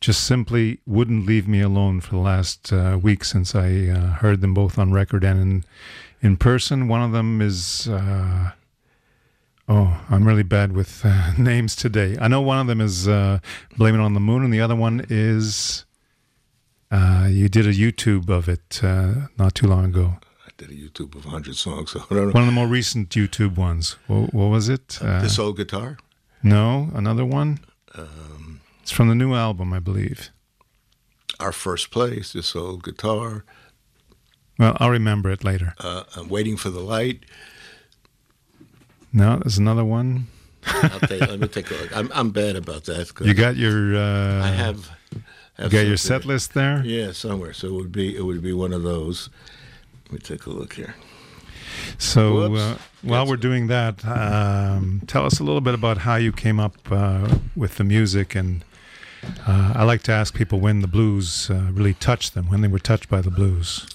just 0.00 0.22
simply 0.22 0.78
wouldn't 0.86 1.26
leave 1.26 1.48
me 1.48 1.60
alone 1.60 2.00
for 2.00 2.10
the 2.10 2.20
last 2.20 2.72
uh, 2.72 2.98
week 3.02 3.24
since 3.24 3.54
I 3.54 3.88
uh, 3.88 4.12
heard 4.14 4.42
them 4.42 4.54
both 4.54 4.78
on 4.78 4.92
record 4.92 5.24
and 5.24 5.40
in 5.40 5.64
in 6.22 6.36
person. 6.36 6.86
One 6.86 7.02
of 7.02 7.10
them 7.10 7.42
is. 7.42 7.88
Uh, 7.88 8.52
oh, 9.68 10.04
I'm 10.08 10.24
really 10.24 10.44
bad 10.44 10.70
with 10.70 11.04
uh, 11.04 11.32
names 11.38 11.74
today. 11.74 12.16
I 12.20 12.28
know 12.28 12.40
one 12.40 12.60
of 12.60 12.68
them 12.68 12.80
is 12.80 13.08
uh, 13.08 13.40
"Blame 13.76 13.96
It 13.96 14.00
on 14.00 14.14
the 14.14 14.20
Moon," 14.20 14.44
and 14.44 14.54
the 14.54 14.60
other 14.60 14.76
one 14.76 15.04
is. 15.10 15.84
Uh, 16.92 17.26
you 17.30 17.48
did 17.48 17.66
a 17.66 17.72
YouTube 17.72 18.28
of 18.28 18.48
it 18.48 18.80
uh, 18.84 19.28
not 19.38 19.54
too 19.54 19.66
long 19.66 19.86
ago. 19.86 20.18
I 20.46 20.50
did 20.58 20.70
a 20.70 20.74
YouTube 20.74 21.14
of 21.16 21.24
100 21.24 21.56
songs. 21.56 21.90
So 21.92 22.00
I 22.10 22.14
don't 22.14 22.26
know. 22.28 22.32
One 22.32 22.42
of 22.42 22.46
the 22.46 22.52
more 22.52 22.66
recent 22.66 23.08
YouTube 23.08 23.56
ones. 23.56 23.96
What, 24.06 24.34
what 24.34 24.50
was 24.50 24.68
it? 24.68 24.98
Uh, 25.00 25.22
this 25.22 25.38
old 25.38 25.56
guitar? 25.56 25.96
no, 26.42 26.90
another 26.94 27.24
one. 27.24 27.60
Um, 27.94 28.60
It's 28.82 28.90
from 28.92 29.08
the 29.08 29.14
new 29.14 29.34
album, 29.34 29.72
I 29.72 29.78
believe. 29.80 30.30
our 31.40 31.52
first 31.52 31.90
place, 31.90 32.32
this 32.34 32.54
old 32.54 32.82
guitar. 32.84 33.44
Well, 34.58 34.76
I'll 34.78 34.90
remember 34.90 35.30
it 35.30 35.42
later. 35.44 35.74
Uh, 35.78 36.02
I'm 36.16 36.28
waiting 36.28 36.56
for 36.58 36.70
the 36.70 36.80
light. 36.80 37.24
No, 39.12 39.38
there's 39.38 39.58
another 39.58 39.84
one. 39.84 40.26
I'll 40.66 41.00
take, 41.00 41.20
let 41.20 41.40
me 41.40 41.48
take 41.58 41.70
a 41.70 41.74
look. 41.74 41.96
I'm, 41.96 42.10
I'm 42.14 42.30
bad 42.30 42.56
about 42.56 42.84
that. 42.84 43.10
You 43.20 43.34
got 43.34 43.56
your. 43.56 43.96
Uh, 43.96 44.44
I 44.44 44.48
have. 44.48 44.90
You 45.64 45.70
got 45.70 45.86
your 45.86 45.96
set 45.96 46.24
list 46.24 46.54
there. 46.54 46.82
Yeah, 46.84 47.12
somewhere. 47.12 47.52
So 47.52 47.68
it 47.68 47.72
would 47.72 47.92
be 47.92 48.16
it 48.16 48.22
would 48.22 48.42
be 48.42 48.52
one 48.52 48.72
of 48.72 48.82
those. 48.82 49.30
Let 50.04 50.12
me 50.12 50.18
take 50.18 50.46
a 50.46 50.50
look 50.50 50.74
here. 50.74 50.94
So 51.98 52.54
uh, 52.54 52.76
while 53.02 53.26
we're 53.26 53.36
doing 53.36 53.68
that, 53.68 54.04
um, 54.04 55.02
tell 55.06 55.24
us 55.24 55.40
a 55.40 55.44
little 55.44 55.60
bit 55.60 55.74
about 55.74 55.98
how 55.98 56.16
you 56.16 56.32
came 56.32 56.60
up 56.60 56.74
uh, 56.90 57.36
with 57.56 57.76
the 57.76 57.84
music, 57.84 58.34
and 58.34 58.64
uh, 59.46 59.72
I 59.76 59.84
like 59.84 60.02
to 60.02 60.12
ask 60.12 60.34
people 60.34 60.60
when 60.60 60.80
the 60.80 60.88
blues 60.88 61.50
uh, 61.50 61.70
really 61.72 61.94
touched 61.94 62.34
them, 62.34 62.48
when 62.48 62.60
they 62.60 62.68
were 62.68 62.78
touched 62.78 63.08
by 63.08 63.20
the 63.20 63.30
blues. 63.30 63.86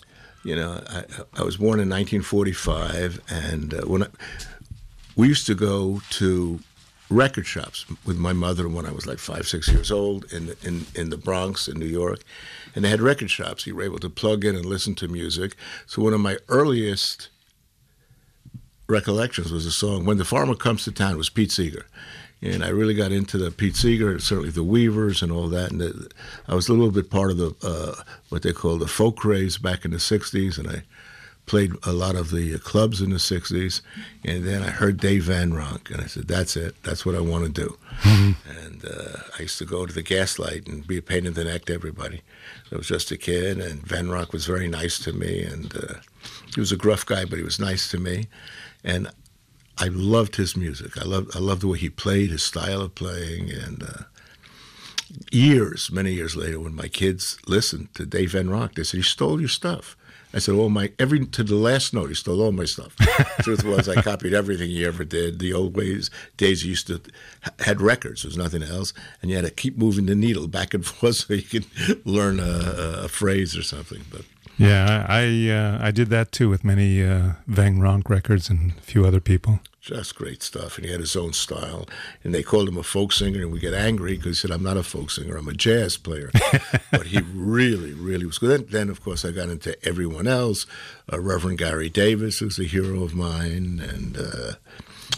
You 0.43 0.55
know, 0.55 0.81
I, 0.89 1.03
I 1.35 1.43
was 1.43 1.57
born 1.57 1.79
in 1.79 1.89
1945, 1.89 3.21
and 3.29 3.73
uh, 3.73 3.81
when 3.81 4.03
I, 4.03 4.07
we 5.15 5.27
used 5.27 5.45
to 5.47 5.55
go 5.55 6.01
to 6.11 6.59
record 7.09 7.45
shops 7.45 7.85
with 8.05 8.17
my 8.17 8.33
mother 8.33 8.67
when 8.67 8.85
I 8.85 8.91
was 8.91 9.07
like 9.07 9.19
five, 9.19 9.47
six 9.47 9.67
years 9.69 9.91
old 9.91 10.31
in 10.31 10.47
the, 10.47 10.57
in 10.63 10.85
in 10.95 11.09
the 11.09 11.17
Bronx 11.17 11.67
in 11.67 11.79
New 11.79 11.85
York, 11.85 12.19
and 12.75 12.83
they 12.83 12.89
had 12.89 13.01
record 13.01 13.31
shops. 13.31 13.65
You 13.65 13.75
were 13.75 13.83
able 13.83 13.99
to 13.99 14.09
plug 14.09 14.43
in 14.43 14.55
and 14.55 14.65
listen 14.65 14.95
to 14.95 15.07
music. 15.07 15.55
So 15.85 16.01
one 16.01 16.13
of 16.13 16.19
my 16.19 16.37
earliest 16.49 17.29
recollections 18.87 19.51
was 19.51 19.65
a 19.65 19.71
song 19.71 20.05
"When 20.05 20.17
the 20.17 20.25
Farmer 20.25 20.55
Comes 20.55 20.83
to 20.85 20.91
Town" 20.91 21.17
was 21.17 21.29
Pete 21.29 21.51
Seeger. 21.51 21.85
And 22.39 22.63
I 22.63 22.69
really 22.69 22.93
got 22.93 23.11
into 23.11 23.39
the 23.39 23.49
Pete 23.49 23.75
Seeger, 23.75 24.19
certainly 24.19 24.51
the 24.51 24.63
Weavers 24.63 25.23
and 25.23 25.31
all 25.31 25.47
that. 25.47 25.71
And 25.71 25.81
the, 25.81 26.11
I 26.47 26.53
was 26.53 26.69
a 26.69 26.73
little 26.73 26.91
bit 26.91 27.09
part 27.09 27.31
of 27.31 27.37
the 27.37 27.55
uh, 27.63 28.03
what 28.29 28.43
they 28.43 28.53
call 28.53 28.77
the 28.77 28.87
folk 28.87 29.17
craze 29.17 29.57
back 29.57 29.85
in 29.85 29.91
the 29.91 29.97
'60s, 29.97 30.59
and 30.59 30.69
I 30.69 30.83
played 31.47 31.71
a 31.83 31.93
lot 31.93 32.15
of 32.15 32.29
the 32.29 32.59
clubs 32.59 33.01
in 33.01 33.09
the 33.09 33.17
'60s. 33.17 33.81
And 34.23 34.43
then 34.45 34.61
I 34.61 34.69
heard 34.69 34.99
Dave 34.99 35.23
Van 35.23 35.51
Ronk, 35.51 35.89
and 35.89 36.01
I 36.01 36.05
said, 36.05 36.27
"That's 36.27 36.55
it. 36.55 36.75
That's 36.83 37.05
what 37.05 37.15
I 37.15 37.21
want 37.21 37.45
to 37.45 37.51
do." 37.51 37.77
And 38.63 38.85
uh, 38.85 39.21
I 39.39 39.43
used 39.43 39.57
to 39.57 39.65
go 39.65 39.87
to 39.87 39.93
the 39.93 40.03
Gaslight 40.03 40.67
and 40.67 40.85
be 40.85 40.97
a 40.97 41.01
pain 41.01 41.25
in 41.25 41.33
the 41.33 41.45
neck 41.45 41.65
to 41.65 41.73
everybody. 41.73 42.21
I 42.71 42.75
was 42.75 42.87
just 42.87 43.09
a 43.11 43.17
kid, 43.17 43.57
and 43.59 43.81
Van 43.81 44.07
Ronk 44.07 44.33
was 44.33 44.45
very 44.45 44.67
nice 44.67 44.99
to 44.99 45.13
me, 45.13 45.41
and 45.41 45.75
uh, 45.75 45.95
he 46.53 46.59
was 46.59 46.71
a 46.71 46.77
gruff 46.77 47.05
guy, 47.05 47.25
but 47.25 47.39
he 47.39 47.43
was 47.43 47.59
nice 47.59 47.89
to 47.91 47.97
me, 47.97 48.27
and 48.83 49.09
I 49.79 49.87
loved 49.87 50.35
his 50.35 50.55
music. 50.55 50.97
I 50.97 51.05
loved 51.05 51.35
I 51.35 51.39
loved 51.39 51.61
the 51.61 51.67
way 51.67 51.79
he 51.79 51.89
played, 51.89 52.29
his 52.29 52.43
style 52.43 52.81
of 52.81 52.93
playing, 52.93 53.51
and 53.51 53.83
uh, 53.83 54.03
years, 55.31 55.91
many 55.91 56.13
years 56.13 56.35
later, 56.35 56.59
when 56.59 56.75
my 56.75 56.87
kids 56.87 57.37
listened 57.47 57.93
to 57.95 58.05
Dave 58.05 58.31
Van 58.31 58.49
Ronk, 58.49 58.75
they 58.75 58.83
said, 58.83 58.97
"He 58.97 59.03
stole 59.03 59.39
your 59.39 59.49
stuff." 59.49 59.96
I 60.33 60.39
said, 60.39 60.55
"Oh 60.55 60.69
my!" 60.69 60.91
Every 60.99 61.25
to 61.25 61.43
the 61.43 61.55
last 61.55 61.93
note, 61.93 62.09
he 62.09 62.15
stole 62.15 62.41
all 62.41 62.51
my 62.51 62.65
stuff. 62.65 62.95
Truth 63.41 63.63
was, 63.63 63.87
I 63.87 64.01
copied 64.01 64.33
everything 64.33 64.69
he 64.69 64.85
ever 64.85 65.03
did. 65.03 65.39
The 65.39 65.53
old 65.53 65.75
ways 65.75 66.09
days 66.35 66.61
he 66.61 66.69
used 66.69 66.87
to 66.87 67.01
had 67.59 67.81
records. 67.81 68.23
There 68.23 68.29
was 68.29 68.37
nothing 68.37 68.63
else, 68.63 68.93
and 69.21 69.31
you 69.31 69.37
had 69.37 69.45
to 69.45 69.51
keep 69.51 69.77
moving 69.77 70.05
the 70.05 70.15
needle 70.15 70.47
back 70.47 70.73
and 70.73 70.85
forth 70.85 71.15
so 71.15 71.33
you 71.33 71.41
could 71.43 71.65
learn 72.05 72.39
a, 72.39 73.03
a 73.03 73.07
phrase 73.07 73.55
or 73.57 73.63
something. 73.63 74.03
But 74.11 74.21
Yeah, 74.57 75.05
I 75.07 75.21
I, 75.21 75.49
uh, 75.49 75.87
I 75.87 75.91
did 75.91 76.09
that 76.09 76.31
too 76.31 76.49
with 76.49 76.63
many 76.63 77.03
uh, 77.03 77.33
Van 77.47 77.77
Ronk 77.77 78.09
records 78.09 78.49
and 78.49 78.71
a 78.77 78.81
few 78.81 79.05
other 79.05 79.21
people. 79.21 79.59
Just 79.87 80.15
great 80.15 80.43
stuff. 80.43 80.77
And 80.77 80.85
he 80.85 80.91
had 80.91 80.99
his 80.99 81.15
own 81.15 81.33
style. 81.33 81.87
And 82.23 82.33
they 82.33 82.43
called 82.43 82.67
him 82.69 82.77
a 82.77 82.83
folk 82.83 83.11
singer, 83.13 83.41
and 83.41 83.51
we 83.51 83.59
get 83.59 83.73
angry 83.73 84.17
because 84.17 84.37
he 84.41 84.47
said, 84.47 84.51
I'm 84.51 84.63
not 84.63 84.77
a 84.77 84.83
folk 84.83 85.09
singer, 85.11 85.37
I'm 85.37 85.47
a 85.47 85.53
jazz 85.53 85.97
player. 85.97 86.29
but 86.91 87.07
he 87.07 87.19
really, 87.33 87.93
really 87.93 88.25
was 88.25 88.37
good. 88.37 88.49
Then, 88.49 88.65
then, 88.69 88.89
of 88.89 89.01
course, 89.01 89.23
I 89.25 89.31
got 89.31 89.49
into 89.49 89.75
everyone 89.87 90.27
else. 90.27 90.65
Uh, 91.11 91.19
Reverend 91.19 91.57
Gary 91.57 91.89
Davis, 91.89 92.39
who's 92.39 92.59
a 92.59 92.63
hero 92.65 93.03
of 93.03 93.15
mine. 93.15 93.81
And 93.83 94.17
uh, 94.17 94.51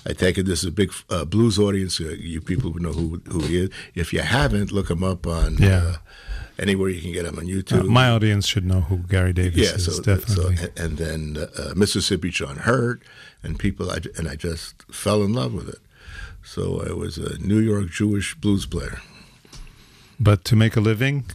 I 0.05 0.13
take 0.13 0.37
it 0.37 0.43
this 0.45 0.59
is 0.59 0.65
a 0.65 0.71
big 0.71 0.91
uh, 1.09 1.25
blues 1.25 1.57
audience. 1.59 1.99
Uh, 1.99 2.15
you 2.17 2.39
people 2.41 2.71
would 2.71 2.81
know 2.83 2.93
who, 2.93 3.21
who 3.27 3.39
he 3.41 3.57
is. 3.63 3.69
If 3.95 4.13
you 4.13 4.21
haven't, 4.21 4.71
look 4.71 4.89
him 4.89 5.03
up 5.03 5.25
on 5.27 5.57
Yeah. 5.57 5.83
uh, 5.83 5.95
anywhere 6.59 6.89
you 6.89 7.01
can 7.01 7.11
get 7.13 7.25
him 7.25 7.37
on 7.39 7.45
Uh, 7.45 7.47
YouTube. 7.47 7.87
my 7.87 8.09
audience 8.09 8.45
should 8.45 8.65
know 8.65 8.81
who 8.81 8.97
Gary 8.97 9.33
Davis 9.33 9.57
Yeah, 9.57 9.75
is, 9.75 9.85
so, 9.95 10.01
definitely. 10.01 10.57
so 10.57 10.67
and 10.77 10.97
then 10.97 11.37
uh, 11.57 11.73
Mississippi 11.75 12.29
John 12.29 12.57
Hurt 12.57 13.01
and 13.43 13.57
people, 13.57 13.89
I, 13.91 13.99
and 14.17 14.27
I 14.27 14.35
just 14.35 14.83
fell 14.91 15.23
in 15.23 15.33
love 15.33 15.53
with 15.53 15.69
it. 15.69 15.79
So 16.43 16.83
I 16.87 16.93
was 16.93 17.17
a 17.17 17.37
New 17.39 17.59
York 17.59 17.89
Jewish 17.89 18.35
blues 18.35 18.65
player. 18.65 18.99
but 20.19 20.43
to 20.45 20.55
make 20.55 20.75
a 20.75 20.81
living, 20.81 21.25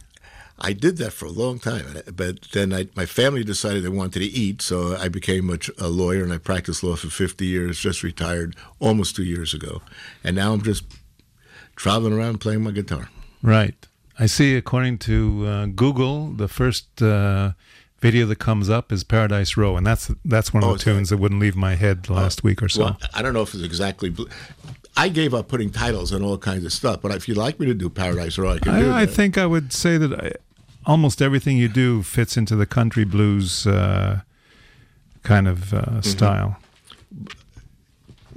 I 0.59 0.73
did 0.73 0.97
that 0.97 1.11
for 1.11 1.25
a 1.25 1.31
long 1.31 1.59
time, 1.59 1.85
but 2.15 2.41
then 2.53 2.73
I, 2.73 2.87
my 2.95 3.05
family 3.05 3.43
decided 3.43 3.83
they 3.83 3.89
wanted 3.89 4.19
to 4.19 4.25
eat, 4.25 4.61
so 4.61 4.95
I 4.95 5.09
became 5.09 5.49
a, 5.49 5.57
a 5.77 5.89
lawyer 5.89 6.23
and 6.23 6.31
I 6.31 6.37
practiced 6.37 6.81
law 6.81 6.95
for 6.95 7.09
50 7.09 7.45
years. 7.45 7.79
Just 7.79 8.03
retired 8.03 8.55
almost 8.79 9.15
two 9.15 9.23
years 9.23 9.53
ago, 9.53 9.81
and 10.23 10.35
now 10.35 10.53
I'm 10.53 10.61
just 10.61 10.85
traveling 11.75 12.13
around 12.13 12.39
playing 12.39 12.63
my 12.63 12.71
guitar. 12.71 13.09
right? 13.41 13.75
I 14.17 14.27
see. 14.27 14.55
According 14.55 14.99
to 14.99 15.45
uh, 15.45 15.65
Google, 15.65 16.31
the 16.31 16.47
first 16.47 17.01
uh, 17.01 17.51
video 17.99 18.25
that 18.27 18.37
comes 18.37 18.69
up 18.69 18.91
is 18.91 19.03
Paradise 19.03 19.57
Row, 19.57 19.75
and 19.77 19.85
that's 19.85 20.11
that's 20.23 20.53
one 20.53 20.63
of 20.63 20.69
Oh, 20.69 20.73
the 20.73 20.77
that- 20.79 20.83
tunes 20.83 21.09
that 21.09 21.17
wouldn't 21.17 21.39
leave 21.41 21.55
my 21.55 21.75
head 21.75 22.03
the 22.03 22.13
last 22.13 22.43
week 22.43 22.61
or 22.61 22.69
so. 22.69 22.83
Well, 22.83 22.99
I 23.13 23.21
don't 23.21 23.33
know 23.33 23.41
if 23.41 23.53
it's 23.53 23.63
exactly. 23.63 24.13
I 24.97 25.09
gave 25.09 25.33
up 25.33 25.47
putting 25.49 25.71
titles 25.71 26.11
and 26.13 26.23
all 26.23 26.37
kinds 26.37 26.63
of 26.63 26.71
stuff, 26.71 27.01
but 27.01 27.11
if 27.13 27.27
you'd 27.27 27.37
like 27.37 27.59
me 27.59 27.65
to 27.65 27.73
do 27.73 27.89
Paradise 27.89 28.37
Row, 28.37 28.51
I 28.53 28.59
can 28.59 28.79
do 28.79 28.89
I, 28.91 29.01
I 29.01 29.05
think 29.05 29.37
I 29.37 29.45
would 29.45 29.73
say 29.73 29.97
that 29.97 30.13
I, 30.13 30.31
almost 30.85 31.21
everything 31.21 31.57
you 31.57 31.67
do 31.67 32.01
fits 32.03 32.37
into 32.37 32.55
the 32.55 32.65
country 32.65 33.03
blues 33.03 33.65
uh, 33.67 34.21
kind 35.23 35.47
of 35.47 35.73
uh, 35.73 35.81
Mm-hmm. 35.81 36.01
style. 36.01 36.57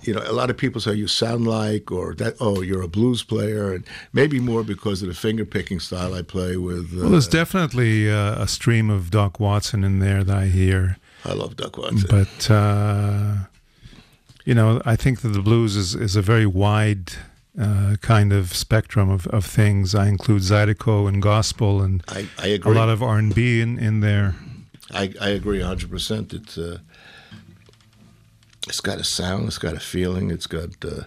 You 0.08 0.14
know, 0.14 0.22
a 0.24 0.32
lot 0.32 0.48
of 0.48 0.56
people 0.56 0.80
say 0.80 0.94
you 0.94 1.06
sound 1.06 1.46
like, 1.46 1.92
or 1.92 2.14
that, 2.14 2.34
oh, 2.40 2.62
you're 2.62 2.80
a 2.82 2.88
blues 2.88 3.22
player, 3.22 3.74
and 3.74 3.84
maybe 4.12 4.40
more 4.40 4.64
because 4.64 5.02
of 5.02 5.08
the 5.08 5.14
finger 5.14 5.44
picking 5.44 5.80
style 5.80 6.14
I 6.14 6.22
play 6.22 6.56
with. 6.56 6.94
Uh, 6.94 7.02
Well, 7.02 7.10
there's 7.10 7.28
definitely 7.28 8.10
uh, 8.10 8.42
a 8.42 8.48
stream 8.48 8.88
of 8.90 9.10
Doc 9.10 9.38
Watson 9.38 9.84
in 9.84 9.98
there 9.98 10.24
that 10.24 10.36
I 10.36 10.46
hear, 10.46 10.96
I 11.26 11.34
love 11.34 11.56
Doc 11.56 11.76
Watson. 11.76 12.06
but 12.08 12.50
uh, 12.50 13.34
you 14.46 14.54
know, 14.54 14.80
I 14.86 14.96
think 14.96 15.20
that 15.20 15.28
the 15.28 15.42
blues 15.42 15.76
is 15.76 15.94
is 15.94 16.16
a 16.16 16.22
very 16.22 16.46
wide. 16.46 17.12
Uh, 17.60 17.96
kind 18.02 18.32
of 18.32 18.54
spectrum 18.54 19.10
of, 19.10 19.26
of 19.38 19.44
things. 19.44 19.92
I 19.92 20.06
include 20.06 20.42
Zydeco 20.42 21.08
and 21.08 21.20
gospel 21.20 21.82
and 21.82 22.04
I, 22.06 22.28
I 22.38 22.46
a 22.46 22.54
agree. 22.54 22.72
A 22.72 22.78
lot 22.78 22.88
of 22.88 23.02
R 23.02 23.18
and 23.18 23.34
B 23.34 23.60
in, 23.60 23.80
in 23.80 23.98
there. 23.98 24.36
I, 24.92 25.12
I 25.20 25.30
agree 25.30 25.58
100%. 25.58 26.32
It's, 26.34 26.56
uh, 26.56 26.78
it's 28.68 28.80
got 28.80 28.98
a 28.98 29.04
sound, 29.04 29.46
it's 29.46 29.58
got 29.58 29.74
a 29.74 29.80
feeling, 29.80 30.30
it's 30.30 30.46
got. 30.46 30.70
Uh, 30.84 31.04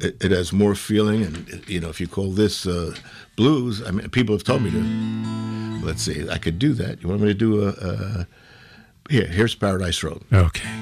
it, 0.00 0.22
it 0.24 0.30
has 0.30 0.52
more 0.52 0.76
feeling, 0.76 1.24
and 1.24 1.68
you 1.68 1.80
know, 1.80 1.88
if 1.88 2.00
you 2.00 2.06
call 2.06 2.30
this 2.30 2.66
uh, 2.66 2.94
blues, 3.34 3.82
I 3.82 3.90
mean, 3.90 4.08
people 4.10 4.34
have 4.34 4.44
told 4.44 4.62
me 4.62 4.70
to. 4.70 5.84
Let's 5.84 6.02
see, 6.02 6.28
I 6.28 6.38
could 6.38 6.58
do 6.58 6.72
that. 6.74 7.02
You 7.02 7.08
want 7.08 7.20
me 7.20 7.28
to 7.28 7.34
do 7.34 7.64
a? 7.64 7.68
a 7.68 8.26
here, 9.08 9.26
here's 9.26 9.54
Paradise 9.54 10.02
Road. 10.02 10.22
Okay. 10.32 10.75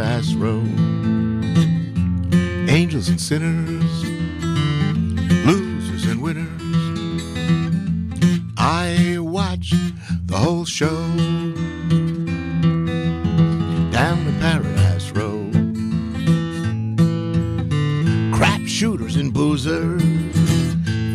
Paradise 0.00 0.32
road. 0.32 0.66
Angels 2.70 3.10
and 3.10 3.20
sinners, 3.20 4.04
losers 5.44 6.06
and 6.06 6.22
winners. 6.22 6.48
I 8.56 9.18
watched 9.18 9.74
the 10.24 10.38
whole 10.38 10.64
show 10.64 10.96
down 13.90 14.24
the 14.24 14.32
Paradise 14.40 15.10
Road. 15.10 15.52
Crap 18.34 18.62
shooters 18.66 19.16
and 19.16 19.34
boozers, 19.34 20.02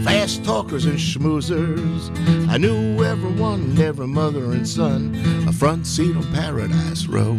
fast 0.06 0.46
talkers 0.46 0.86
and 0.86 1.00
schmoozers. 1.00 2.12
I 2.50 2.58
knew 2.58 3.04
everyone, 3.04 3.82
every 3.82 4.06
mother 4.06 4.52
and 4.52 4.70
son, 4.70 5.16
a 5.48 5.52
front 5.52 5.88
seat 5.88 6.16
on 6.16 6.32
Paradise 6.32 7.08
Row. 7.08 7.35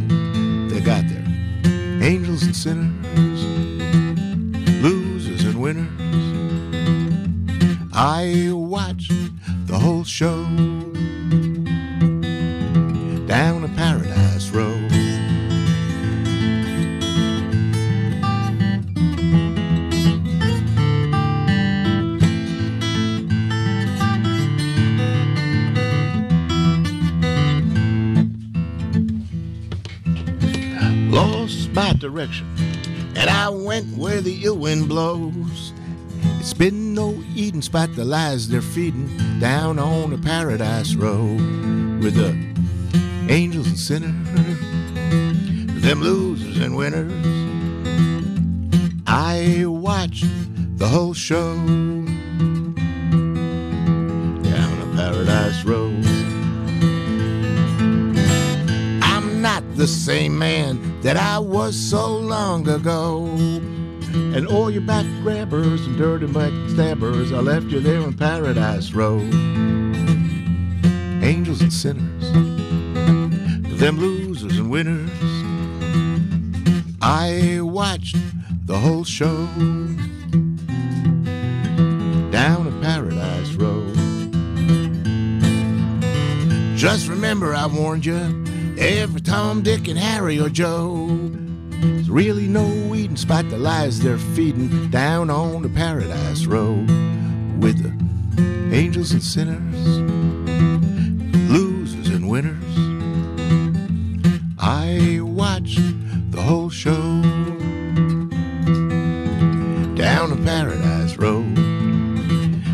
Angels 2.37 2.49
and 2.49 2.93
sinners, 3.01 3.45
losers 4.83 5.45
and 5.45 5.59
winners. 5.59 5.89
I 7.95 8.46
eating 37.77 37.95
the 37.95 38.07
lies 38.07 38.49
they're 38.49 38.63
feeding 38.63 39.07
down 39.39 39.79
on 39.79 40.09
the 40.09 40.17
Paradise 40.17 40.95
Road 40.95 41.39
with 42.03 42.15
the 42.15 42.33
angels 43.31 43.67
and 43.67 43.79
sinners, 43.79 44.15
them 45.83 46.01
losers 46.01 46.57
and 46.57 46.75
winners. 46.75 47.13
I 49.07 49.67
watched 49.67 50.25
the 50.79 50.89
whole 50.89 51.13
show 51.13 51.55
down 54.43 54.81
a 54.81 54.97
Paradise 54.97 55.63
Road. 55.65 56.03
I'm 59.03 59.43
not 59.43 59.63
the 59.77 59.87
same 59.87 60.39
man 60.39 60.81
that 61.03 61.19
I 61.19 61.39
was 61.39 61.77
so 61.77 62.17
long 62.17 62.67
ago. 62.67 63.27
And 64.37 64.47
all 64.49 64.71
your 64.71 64.83
back 64.83 65.07
grabbers 65.23 65.87
and 65.87 65.97
dirty 65.97 66.27
back 66.27 66.53
stabbers, 66.69 67.33
I 67.33 67.39
left 67.39 67.69
you 67.69 67.81
there 67.81 68.03
on 68.03 68.13
Paradise 68.13 68.93
Row. 68.93 69.19
Angels 71.23 71.63
and 71.63 71.73
sinners, 71.73 72.33
them 73.81 73.99
losers 73.99 74.59
and 74.59 74.69
winners. 74.69 75.11
I 77.01 77.61
watched 77.63 78.19
the 78.67 78.77
whole 78.79 79.05
show 79.05 79.47
down 82.31 82.67
a 82.67 82.79
Paradise 82.83 83.55
Row. 83.55 83.87
Just 86.77 87.09
remember, 87.09 87.55
I 87.55 87.67
warned 87.69 88.05
you, 88.05 88.45
every 88.79 89.23
Tom, 89.23 89.63
Dick, 89.63 89.89
and 89.89 89.99
Harry 89.99 90.39
or 90.39 90.51
Joe. 90.51 91.46
Really 92.17 92.49
no 92.49 92.95
eating 92.95 93.15
spot 93.15 93.51
the 93.51 93.59
lies 93.59 94.01
they're 94.01 94.17
feeding 94.17 94.89
down 94.89 95.29
on 95.29 95.61
the 95.61 95.69
Paradise 95.69 96.47
Road 96.47 96.89
with 97.61 97.83
the 97.83 98.75
angels 98.75 99.13
and 99.13 99.23
sinners, 99.23 99.99
losers 101.51 102.09
and 102.09 102.27
winners. 102.27 102.65
I 104.59 105.21
watched 105.21 105.79
the 106.31 106.41
whole 106.41 106.71
show 106.71 107.21
down 109.95 110.33
a 110.33 110.37
Paradise 110.37 111.19
Road, 111.19 111.55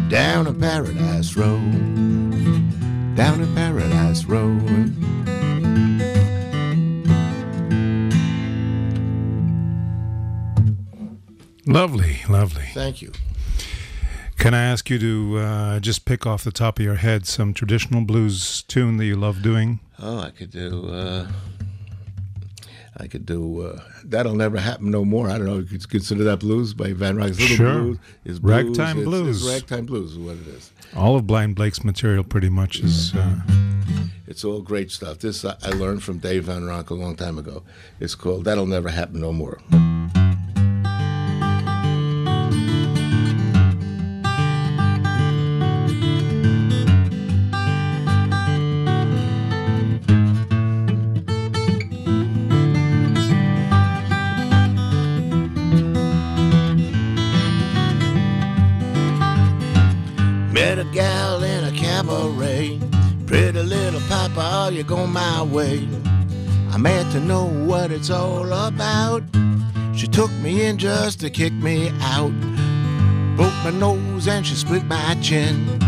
down 0.09 0.47
a 0.47 0.55
Paradise 0.55 1.37
Road, 1.37 1.73
down 3.17 3.43
a 3.43 3.47
Paradise 3.57 4.25
Road. 4.25 5.22
Lovely, 11.73 12.19
lovely. 12.29 12.67
Thank 12.75 13.01
you. 13.03 13.13
Can 14.39 14.55
I 14.55 14.63
ask 14.65 14.91
you 14.91 14.99
to 14.99 15.39
uh, 15.39 15.81
just 15.81 16.05
pick 16.05 16.27
off 16.27 16.45
the 16.45 16.51
top 16.53 16.79
of 16.79 16.85
your 16.85 16.97
head 16.97 17.27
some 17.27 17.55
traditional 17.55 18.03
blues 18.05 18.63
tune 18.63 18.97
that 18.99 19.05
you 19.07 19.17
love 19.17 19.41
doing? 19.43 19.81
Oh, 19.99 20.19
I 20.21 20.31
could 20.31 20.51
do. 20.51 20.89
Uh, 20.89 21.29
I 22.97 23.07
could 23.07 23.25
do. 23.25 23.63
Uh, 23.63 23.81
That'll 24.05 24.35
never 24.35 24.59
happen 24.59 24.91
no 24.91 25.05
more. 25.05 25.29
I 25.31 25.39
don't 25.39 25.47
know. 25.47 25.59
if 25.61 25.71
You 25.73 25.79
could 25.79 25.89
consider 25.91 26.25
that 26.25 26.41
blues 26.41 26.75
by 26.75 26.93
Van 26.93 27.17
Ronk's 27.17 27.39
Little 27.41 27.57
Sure. 27.57 27.73
Blues. 27.81 27.99
Is 28.25 28.39
blues. 28.41 28.53
Ragtime 28.65 28.97
It's- 28.99 29.05
blues. 29.05 29.47
It's 29.47 29.55
ragtime 29.55 29.87
blues 29.87 30.13
is 30.13 30.19
what 30.19 30.37
it 30.37 30.47
is. 30.49 30.73
All 30.95 31.17
of 31.17 31.27
Blind 31.27 31.55
Blake's 31.55 31.85
material 31.85 32.25
pretty 32.25 32.49
much 32.49 32.81
is. 32.81 33.15
Uh, 33.15 33.41
It's 34.27 34.45
all 34.45 34.61
great 34.63 34.91
stuff. 34.91 35.19
This 35.21 35.45
I, 35.45 35.57
I 35.63 35.71
learned 35.71 36.03
from 36.03 36.19
Dave 36.19 36.45
Van 36.45 36.63
Ronk 36.63 36.91
a 36.91 36.95
long 36.95 37.17
time 37.17 37.39
ago. 37.39 37.63
It's 38.01 38.15
called 38.15 38.45
"That'll 38.45 38.67
Never 38.67 38.89
Happen 38.91 39.21
No 39.21 39.33
More." 39.33 39.59
You 64.83 64.89
go 64.89 65.07
my 65.07 65.43
way. 65.43 65.87
I'm 66.73 66.87
at 66.87 67.11
to 67.13 67.21
know 67.21 67.45
what 67.45 67.93
it's 67.93 68.11
all 68.11 68.53
about. 68.53 69.23
She 69.95 70.09
took 70.09 70.31
me 70.43 70.65
in 70.65 70.79
just 70.79 71.21
to 71.21 71.31
kick 71.31 71.53
me 71.53 71.91
out. 72.01 72.33
Broke 73.37 73.55
my 73.63 73.71
nose 73.71 74.27
and 74.27 74.45
she 74.45 74.55
split 74.55 74.85
my 74.87 75.17
chin. 75.23 75.79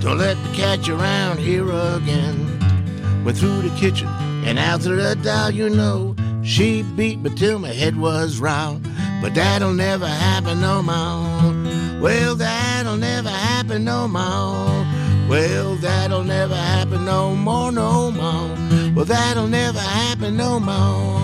Don't 0.00 0.18
let 0.18 0.36
catch 0.54 0.88
you 0.88 0.98
around 0.98 1.38
here 1.38 1.68
again. 1.70 3.24
Went 3.24 3.36
through 3.36 3.62
the 3.62 3.76
kitchen 3.76 4.08
and 4.46 4.58
out 4.58 4.82
through 4.82 5.02
the 5.02 5.16
door, 5.16 5.50
you 5.50 5.68
know. 5.68 6.14
She 6.42 6.82
beat 6.82 7.18
me 7.18 7.30
till 7.34 7.58
my 7.58 7.72
head 7.72 7.96
was 7.98 8.38
round. 8.38 8.88
But 9.20 9.34
that'll 9.34 9.74
never 9.74 10.06
happen 10.06 10.60
no 10.60 10.82
more. 10.82 12.00
Well, 12.00 12.36
that'll 12.36 12.96
never 12.96 13.28
happen 13.28 13.84
no 13.84 14.08
more. 14.08 14.89
Well, 15.30 15.76
that'll 15.76 16.24
never 16.24 16.56
happen 16.56 17.04
no 17.04 17.36
more, 17.36 17.70
no 17.70 18.10
more. 18.10 18.56
Well, 18.96 19.04
that'll 19.04 19.46
never 19.46 19.78
happen 19.78 20.36
no 20.36 20.58
more. 20.58 21.20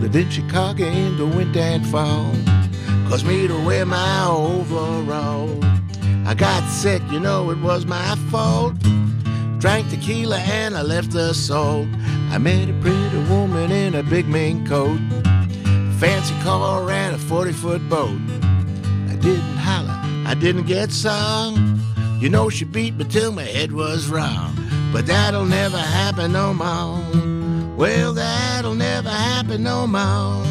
Lived 0.00 0.14
in 0.14 0.30
Chicago 0.30 0.84
in 0.84 1.16
the 1.16 1.26
winter 1.26 1.58
and 1.58 1.84
fall. 1.84 2.32
Caused 3.08 3.26
me 3.26 3.48
to 3.48 3.58
wear 3.66 3.84
my 3.84 4.24
overall. 4.28 5.50
I 6.24 6.34
got 6.34 6.62
sick, 6.70 7.02
you 7.10 7.18
know 7.18 7.50
it 7.50 7.58
was 7.58 7.86
my 7.86 8.14
fault. 8.30 8.76
Drank 9.58 9.90
tequila 9.90 10.38
and 10.38 10.76
I 10.76 10.82
left 10.82 11.10
the 11.10 11.34
salt. 11.34 11.88
I 12.30 12.38
met 12.38 12.68
a 12.68 12.72
pretty 12.74 13.18
woman 13.28 13.72
in 13.72 13.96
a 13.96 14.04
big 14.04 14.28
mink 14.28 14.68
coat. 14.68 15.00
Fancy 15.98 16.36
car 16.44 16.88
and 16.88 17.16
a 17.16 17.18
40 17.18 17.50
foot 17.50 17.88
boat. 17.88 18.20
I 19.08 19.16
didn't 19.16 19.56
holler, 19.56 20.00
I 20.24 20.36
didn't 20.38 20.66
get 20.66 20.92
sung. 20.92 21.79
You 22.20 22.28
know 22.28 22.50
she 22.50 22.66
beat 22.66 22.96
me 22.96 23.04
till 23.06 23.32
my 23.32 23.44
head 23.44 23.72
was 23.72 24.08
wrong. 24.08 24.54
But 24.92 25.06
that'll 25.06 25.46
never 25.46 25.78
happen 25.78 26.32
no 26.32 26.52
more. 26.52 27.00
Well, 27.76 28.12
that'll 28.12 28.74
never 28.74 29.08
happen 29.08 29.62
no 29.62 29.86
more. 29.86 30.44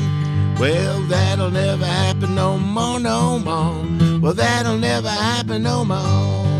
Well, 0.59 0.99
that'll 1.03 1.51
never 1.51 1.85
happen 1.85 2.33
no 2.33 2.57
more, 2.57 2.99
no 2.99 3.37
more. 3.37 4.19
Well, 4.19 4.33
that'll 4.33 4.79
never 4.79 5.09
happen 5.09 5.61
no 5.61 5.85
more. 5.85 6.58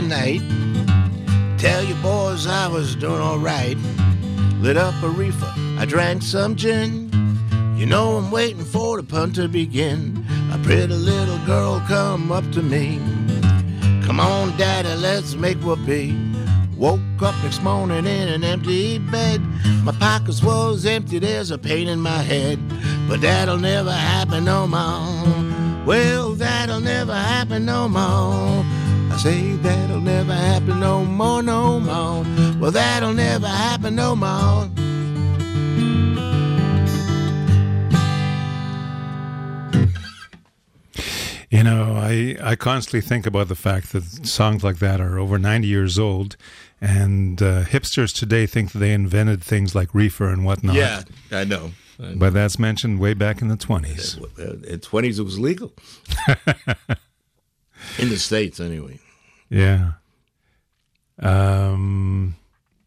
The 0.00 0.06
night. 0.06 0.42
Tell 1.58 1.82
you 1.82 1.94
boys 1.96 2.46
I 2.46 2.68
was 2.68 2.94
doing 2.94 3.20
alright. 3.20 3.76
Lit 4.60 4.76
up 4.76 4.94
a 5.02 5.08
reefer, 5.08 5.52
I 5.76 5.86
drank 5.86 6.22
some 6.22 6.54
gin. 6.54 7.10
You 7.76 7.86
know 7.86 8.16
I'm 8.16 8.30
waiting 8.30 8.64
for 8.64 9.00
the 9.00 9.02
pun 9.02 9.32
to 9.32 9.48
begin. 9.48 10.24
A 10.52 10.58
pretty 10.58 10.94
little 10.94 11.38
girl 11.46 11.80
come 11.88 12.30
up 12.30 12.48
to 12.52 12.62
me. 12.62 12.98
Come 14.06 14.20
on, 14.20 14.56
daddy, 14.56 14.94
let's 14.94 15.34
make 15.34 15.58
be. 15.84 16.16
Woke 16.76 17.00
up 17.20 17.34
next 17.42 17.62
morning 17.62 18.06
in 18.06 18.28
an 18.28 18.44
empty 18.44 18.98
bed. 18.98 19.40
My 19.82 19.92
pockets 19.92 20.42
was 20.44 20.86
empty, 20.86 21.18
there's 21.18 21.50
a 21.50 21.58
pain 21.58 21.88
in 21.88 22.00
my 22.00 22.22
head. 22.22 22.60
But 23.08 23.20
that'll 23.20 23.58
never 23.58 23.92
happen 23.92 24.44
no 24.44 24.68
more. 24.68 25.84
Well, 25.84 26.34
that'll 26.34 26.80
never 26.80 27.14
happen 27.14 27.64
no 27.64 27.88
more. 27.88 28.77
Say 29.18 29.56
that'll 29.56 30.00
never 30.00 30.32
happen 30.32 30.78
no 30.78 31.04
more, 31.04 31.42
no 31.42 31.80
more. 31.80 32.24
Well, 32.60 32.70
that'll 32.70 33.12
never 33.12 33.48
happen 33.48 33.96
no 33.96 34.14
more. 34.14 34.68
You 41.50 41.64
know, 41.64 41.96
I, 41.96 42.36
I 42.40 42.54
constantly 42.54 43.00
think 43.00 43.26
about 43.26 43.48
the 43.48 43.56
fact 43.56 43.92
that 43.92 44.04
songs 44.24 44.62
like 44.62 44.78
that 44.78 45.00
are 45.00 45.18
over 45.18 45.36
90 45.36 45.66
years 45.66 45.98
old, 45.98 46.36
and 46.80 47.42
uh, 47.42 47.64
hipsters 47.64 48.14
today 48.14 48.46
think 48.46 48.70
that 48.70 48.78
they 48.78 48.92
invented 48.92 49.42
things 49.42 49.74
like 49.74 49.92
reefer 49.96 50.28
and 50.28 50.44
whatnot. 50.44 50.76
Yeah, 50.76 51.02
I 51.32 51.42
know. 51.42 51.72
I 51.98 52.10
know. 52.10 52.18
But 52.18 52.34
that's 52.34 52.56
mentioned 52.60 53.00
way 53.00 53.14
back 53.14 53.42
in 53.42 53.48
the 53.48 53.56
20s. 53.56 54.64
In 54.64 54.78
twenties, 54.78 55.18
it 55.18 55.24
was 55.24 55.40
legal 55.40 55.72
in 57.98 58.10
the 58.10 58.18
states, 58.18 58.60
anyway. 58.60 59.00
Yeah. 59.50 59.92
Um, 61.18 62.36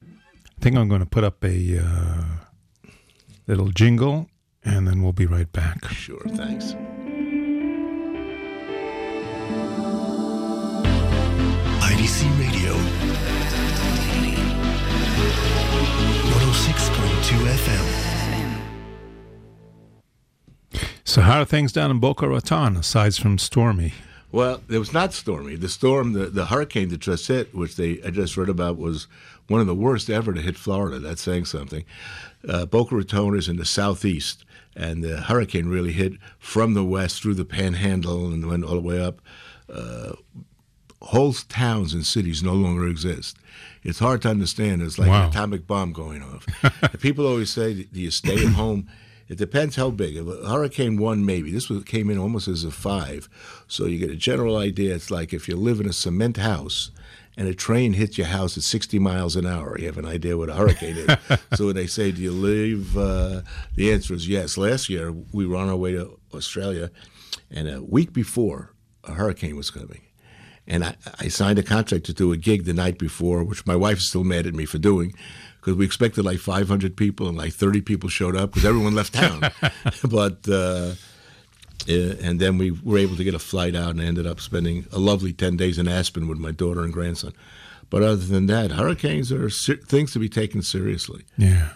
I 0.06 0.62
think 0.62 0.78
I'm 0.78 0.88
going 0.88 1.02
to 1.02 1.08
put 1.08 1.24
up 1.24 1.44
a 1.44 1.80
uh, 1.80 2.24
little 3.48 3.70
jingle, 3.70 4.30
and 4.64 4.88
then 4.88 5.02
we'll 5.02 5.12
be 5.14 5.26
right 5.26 5.52
back. 5.52 5.86
Sure, 5.90 6.22
thanks. 6.30 6.76
IDC 11.82 12.30
Radio. 12.40 12.74
106.2 16.32 17.48
FM. 17.48 18.02
So, 21.04 21.22
how 21.22 21.42
are 21.42 21.46
things 21.46 21.74
down 21.74 21.92
in 21.92 22.00
Boca 22.00 22.28
Raton, 22.28 22.78
aside 22.78 23.16
from 23.16 23.38
stormy? 23.38 23.94
Well, 24.32 24.62
it 24.70 24.78
was 24.78 24.94
not 24.94 25.14
stormy. 25.14 25.56
The 25.56 25.68
storm, 25.70 26.14
the, 26.14 26.28
the 26.28 26.46
hurricane 26.46 26.90
that 26.90 27.00
just 27.02 27.28
hit, 27.28 27.54
which 27.54 27.76
they 27.76 28.02
I 28.04 28.12
just 28.12 28.38
read 28.38 28.50
about, 28.50 28.78
was 28.78 29.08
one 29.48 29.60
of 29.62 29.68
the 29.68 29.76
worst 29.76 30.10
ever 30.10 30.34
to 30.34 30.42
hit 30.42 30.56
Florida. 30.58 31.00
That's 31.00 31.22
saying 31.22 31.46
something. 31.46 31.84
Uh, 32.48 32.66
Boca 32.66 32.96
Raton 32.96 33.36
is 33.38 33.50
in 33.50 33.58
the 33.58 33.66
southeast, 33.66 34.46
and 34.76 35.04
the 35.04 35.22
hurricane 35.22 35.68
really 35.68 35.92
hit 35.92 36.14
from 36.40 36.74
the 36.74 36.84
west 36.86 37.22
through 37.22 37.34
the 37.36 37.46
Panhandle 37.46 38.28
and 38.28 38.48
went 38.48 38.64
all 38.64 38.76
the 38.76 38.80
way 38.82 39.02
up. 39.04 39.22
Uh, 39.72 40.14
whole 41.02 41.34
towns 41.34 41.94
and 41.94 42.06
cities 42.06 42.44
no 42.44 42.54
longer 42.54 42.88
exist. 42.88 43.38
It's 43.84 44.00
hard 44.00 44.22
to 44.22 44.30
understand. 44.30 44.82
It's 44.82 45.00
like 45.00 45.10
Wow. 45.10 45.24
an 45.24 45.30
atomic 45.30 45.66
bomb 45.68 45.92
going 45.94 46.22
off. 46.22 46.46
People 47.02 47.26
always 47.26 47.50
say, 47.50 47.84
"Do 47.92 48.00
you 48.00 48.12
stay 48.12 48.46
at 48.46 48.54
home?" 48.54 48.88
It 49.32 49.38
depends 49.38 49.78
how 49.78 49.92
big. 49.92 50.18
If 50.18 50.28
a 50.28 50.50
hurricane 50.50 50.98
one, 50.98 51.26
maybe 51.26 51.54
this 51.54 51.70
was, 51.70 51.86
came 51.86 52.10
in 52.10 52.18
almost 52.18 52.50
as 52.50 52.66
a 52.66 52.70
five, 52.70 53.30
so 53.66 53.86
you 53.86 53.98
get 53.98 54.10
a 54.10 54.16
general 54.18 54.58
idea. 54.58 54.94
It's 54.94 55.10
like 55.10 55.32
if 55.32 55.48
you 55.48 55.56
live 55.56 55.80
in 55.80 55.88
a 55.88 55.94
cement 55.94 56.36
house 56.36 56.92
and 57.38 57.48
a 57.48 57.56
train 57.56 57.94
hits 57.94 58.18
your 58.18 58.28
house 58.28 58.58
at 58.58 58.64
60 58.64 59.00
miles 59.00 59.38
an 59.38 59.46
hour, 59.46 59.80
you 59.80 59.86
have 59.86 59.98
an 59.98 60.06
idea 60.06 60.38
what 60.38 60.50
a 60.50 60.54
hurricane 60.56 60.98
is. 60.98 61.18
so 61.54 61.68
when 61.68 61.76
they 61.76 61.88
say, 61.88 62.12
"Do 62.12 62.22
you 62.22 62.34
leave?" 62.34 62.98
Uh, 62.98 63.44
the 63.76 63.94
answer 63.94 64.14
is 64.14 64.28
yes. 64.28 64.58
Last 64.58 64.90
year 64.90 65.14
we 65.32 65.48
were 65.48 65.56
on 65.56 65.70
our 65.70 65.78
way 65.78 65.94
to 65.94 66.20
Australia, 66.34 66.92
and 67.50 67.70
a 67.70 67.82
week 67.82 68.12
before 68.12 68.74
a 69.06 69.14
hurricane 69.14 69.56
was 69.56 69.72
coming. 69.72 70.02
And 70.68 70.84
I, 70.84 70.96
I 71.22 71.30
signed 71.30 71.58
a 71.58 71.64
contract 71.64 72.06
to 72.08 72.14
do 72.14 72.34
a 72.34 72.38
gig 72.38 72.66
the 72.66 72.74
night 72.74 73.00
before, 73.00 73.46
which 73.46 73.66
my 73.66 73.78
wife 73.78 74.00
is 74.00 74.10
still 74.10 74.26
mad 74.26 74.46
at 74.46 74.54
me 74.54 74.66
for 74.66 74.78
doing, 74.78 75.14
because 75.62 75.76
we 75.76 75.86
expected 75.86 76.26
like 76.26 76.40
500 76.40 76.98
people 76.98 77.28
and 77.28 77.38
like 77.38 77.54
30 77.54 77.82
people 77.82 78.10
showed 78.10 78.36
up 78.36 78.52
because 78.52 78.66
everyone 78.66 78.96
left 78.96 79.14
town. 79.14 79.42
but 80.10 80.48
uh, 80.50 80.96
eh, 81.88 82.16
and 82.20 82.40
then 82.40 82.58
we 82.58 82.72
were 82.72 82.98
able 82.98 83.16
to 83.16 83.24
get 83.24 83.36
a 83.36 83.40
flight 83.40 83.76
out 83.76 83.92
and 83.92 84.02
ended 84.02 84.26
up 84.26 84.40
spending 84.40 84.88
a 84.92 84.98
lovely 84.98 85.34
10 85.34 85.58
days 85.58 85.78
in 85.78 85.88
Aspen 85.88 86.28
with 86.28 86.40
my 86.40 86.52
daughter 86.52 86.82
and 86.82 86.92
grandson. 86.92 87.34
But 87.92 88.02
other 88.02 88.16
than 88.16 88.48
that, 88.48 88.72
hurricanes 88.72 89.32
are 89.32 89.50
ser- 89.50 89.76
things 89.76 90.14
to 90.14 90.20
be 90.20 90.30
taken 90.30 90.64
seriously. 90.64 91.26
Yeah. 91.38 91.70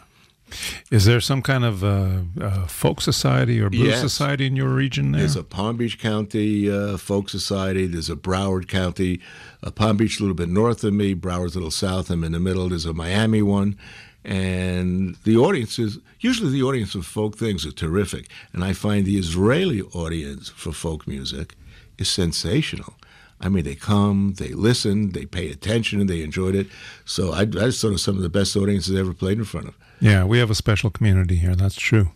Is 0.92 1.06
there 1.06 1.22
some 1.22 1.42
kind 1.42 1.64
of 1.66 1.84
uh, 1.84 2.20
uh, 2.42 2.68
folk 2.68 3.02
society 3.02 3.60
or 3.62 3.70
blues 3.70 3.88
Yes. 3.88 4.02
society 4.02 4.46
in 4.46 4.56
your 4.56 4.70
region 4.70 5.12
there? 5.12 5.22
There's 5.22 5.36
a 5.36 5.44
Palm 5.44 5.78
Beach 5.78 6.00
County 6.00 6.72
uh, 6.72 6.98
Folk 6.98 7.30
Society. 7.30 7.88
There's 7.88 8.10
a 8.10 8.16
Broward 8.16 8.68
County, 8.68 9.20
uh, 9.64 9.72
Palm 9.72 9.98
Beach 9.98 10.20
a 10.20 10.24
little 10.24 10.36
bit 10.36 10.50
north 10.50 10.84
of 10.84 10.94
me, 10.94 11.14
Broward's 11.16 11.56
a 11.56 11.60
little 11.60 11.72
south. 11.72 12.10
I'm 12.10 12.24
in 12.24 12.32
the 12.32 12.40
middle. 12.40 12.70
There's 12.70 12.86
a 12.86 12.94
Miami 12.94 13.42
one. 13.42 13.78
And 14.24 15.16
the 15.24 15.38
audiences, 15.38 16.00
usually 16.20 16.52
the 16.52 16.64
audience 16.64 16.96
of 16.96 17.06
folk 17.06 17.38
things 17.38 17.66
are 17.66 17.72
terrific. 17.72 18.28
And 18.54 18.64
I 18.64 18.74
find 18.74 19.06
the 19.06 19.18
Israeli 19.18 19.82
audience 19.94 20.50
for 20.50 20.72
folk 20.72 21.08
music 21.08 21.54
is 22.00 22.10
sensational. 22.10 22.96
I 23.42 23.50
mean, 23.50 23.64
they 23.64 23.76
come, 23.76 24.36
they 24.38 24.50
listen, 24.50 25.12
they 25.12 25.26
pay 25.26 25.50
attention, 25.52 26.00
and 26.00 26.10
they 26.10 26.24
enjoyed 26.24 26.56
it. 26.56 26.68
So 27.04 27.34
I, 27.34 27.42
I 27.42 27.46
just 27.46 27.82
thought 27.82 27.90
it 27.90 27.92
was 27.92 28.04
some 28.04 28.16
of 28.18 28.24
the 28.24 28.30
best 28.30 28.56
audiences 28.56 28.96
I 28.96 29.00
ever 29.00 29.14
played 29.14 29.38
in 29.38 29.46
front 29.46 29.68
of. 29.68 29.76
yeah, 30.00 30.24
we 30.24 30.40
have 30.40 30.50
a 30.50 30.56
special 30.56 30.90
community 30.90 31.36
here. 31.36 31.56
That's 31.56 31.76
true. 31.76 32.12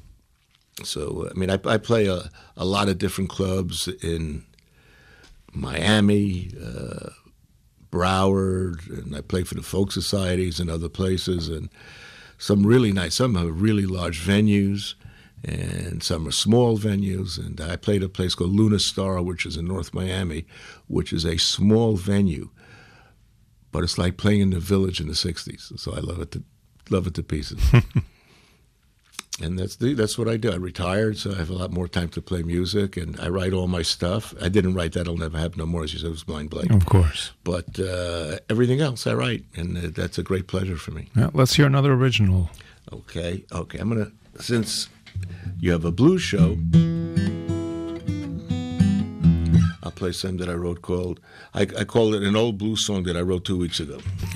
So 0.84 1.28
I 1.30 1.38
mean, 1.38 1.50
I, 1.50 1.60
I 1.66 1.78
play 1.78 2.08
a, 2.08 2.30
a 2.56 2.66
lot 2.66 2.88
of 2.88 2.98
different 2.98 3.30
clubs 3.30 3.88
in 4.02 4.44
Miami, 5.54 6.52
uh, 6.64 7.10
Broward, 7.92 8.88
and 8.90 9.16
I 9.16 9.22
play 9.22 9.44
for 9.44 9.56
the 9.56 9.62
folk 9.64 9.92
societies 9.92 10.60
and 10.60 10.70
other 10.70 10.90
places, 10.90 11.50
and 11.50 11.70
some 12.38 12.66
really 12.66 12.94
nice. 12.94 13.16
Some 13.16 13.36
are 13.36 13.48
really 13.48 13.86
large 13.86 14.22
venues, 14.26 14.94
and 15.44 16.04
some 16.04 16.28
are 16.28 16.32
small 16.32 16.78
venues. 16.78 17.38
And 17.38 17.60
I 17.62 17.76
played 17.76 18.04
a 18.04 18.10
place 18.10 18.36
called 18.36 18.56
Luna 18.56 18.80
Star, 18.80 19.22
which 19.22 19.46
is 19.46 19.58
in 19.58 19.68
North 19.68 19.94
Miami, 19.94 20.46
which 20.88 21.14
is 21.14 21.26
a 21.26 21.38
small 21.38 21.96
venue, 21.96 22.50
but 23.72 23.84
it's 23.84 23.98
like 23.98 24.18
playing 24.18 24.42
in 24.42 24.50
the 24.52 24.60
Village 24.60 25.00
in 25.00 25.08
the 25.08 25.14
'60s. 25.14 25.78
So 25.80 25.94
I 25.94 26.00
love 26.00 26.20
it 26.20 26.32
to 26.32 26.44
love 26.90 27.08
it 27.08 27.14
to 27.16 27.24
pieces. 27.24 27.62
and 29.42 29.58
that's 29.58 29.76
the, 29.78 29.94
that's 29.94 30.18
what 30.18 30.28
I 30.28 30.38
do. 30.38 30.52
I 30.52 30.56
retired, 30.56 31.18
so 31.18 31.32
I 31.32 31.36
have 31.36 31.50
a 31.50 31.54
lot 31.54 31.72
more 31.72 31.88
time 31.88 32.10
to 32.10 32.22
play 32.22 32.42
music, 32.44 32.98
and 32.98 33.20
I 33.20 33.30
write 33.30 33.54
all 33.54 33.68
my 33.68 33.82
stuff. 33.82 34.34
I 34.42 34.50
didn't 34.50 34.74
write 34.74 34.94
that; 34.94 35.08
I'll 35.08 35.18
never 35.18 35.38
happen 35.38 35.60
no 35.60 35.66
more, 35.66 35.84
as 35.84 35.94
you 35.94 36.00
said, 36.00 36.08
it 36.08 36.12
was 36.12 36.24
Blind 36.24 36.50
Blake. 36.50 36.72
Of 36.72 36.86
course. 36.86 37.32
But 37.44 37.80
uh, 37.80 38.40
everything 38.50 38.82
else 38.82 39.08
I 39.08 39.14
write, 39.14 39.46
and 39.56 39.78
uh, 39.78 39.82
that's 39.94 40.18
a 40.18 40.24
great 40.24 40.48
pleasure 40.48 40.78
for 40.78 40.92
me. 40.92 41.10
Let's 41.34 41.54
hear 41.54 41.66
another 41.66 41.94
original. 41.94 42.50
Okay, 42.92 43.46
okay. 43.52 43.78
I'm 43.78 43.90
gonna 43.90 44.12
since 44.40 44.90
you 45.60 45.72
have 45.72 45.86
a 45.86 45.92
blues 45.92 46.22
show. 46.22 46.58
I'll 49.84 49.92
play 49.92 50.12
some 50.12 50.38
that 50.38 50.50
I 50.50 50.54
wrote 50.54 50.82
called 50.82 51.20
I, 51.54 51.62
I 51.62 51.84
it 52.14 52.24
an 52.24 52.36
old 52.36 52.58
blues 52.58 52.86
song 52.86 53.04
that 53.04 53.18
I 53.18 53.22
wrote 53.22 53.46
two 53.46 53.58
weeks 53.58 53.80
ago. 53.80 54.00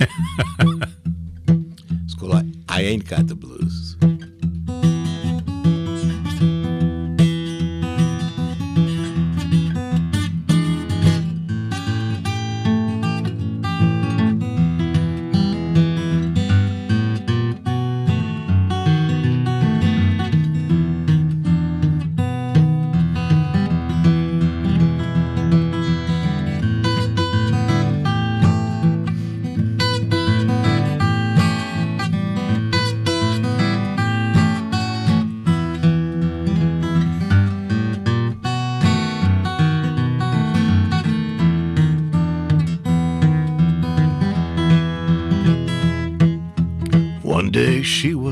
it's 2.04 2.14
called 2.14 2.34
I, 2.34 2.44
I 2.68 2.82
Ain't 2.82 3.08
Got 3.08 3.28
the 3.28 3.34
Blues. 3.34 3.83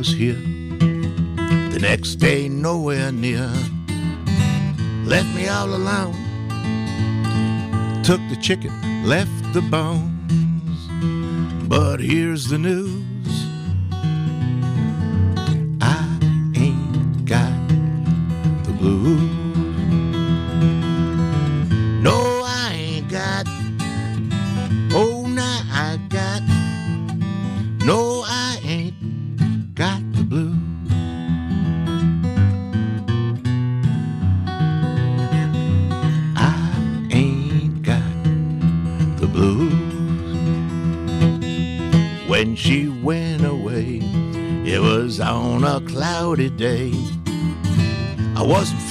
Was 0.03 0.13
here. 0.15 0.35
The 0.35 1.79
next 1.81 2.17
day, 2.17 2.49
nowhere 2.49 3.13
near. 3.13 3.47
Left 5.05 5.33
me 5.37 5.47
all 5.47 5.69
alone. 5.69 6.17
Took 8.03 8.21
the 8.29 8.37
chicken, 8.41 8.73
left 9.07 9.53
the 9.53 9.63
bones. 9.63 10.89
But 11.69 12.01
here's 12.01 12.49
the 12.49 12.59
news 12.59 13.02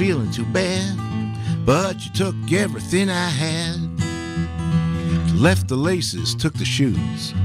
feeling 0.02 0.32
too 0.32 0.45
bad, 0.45 0.97
but 1.64 2.04
you 2.04 2.12
took 2.14 2.36
everything 2.52 3.08
I 3.08 3.30
had. 3.30 3.78
Left 5.36 5.68
the 5.68 5.76
laces, 5.76 6.34
took 6.34 6.56
the 6.56 6.66
shoes. 6.66 7.36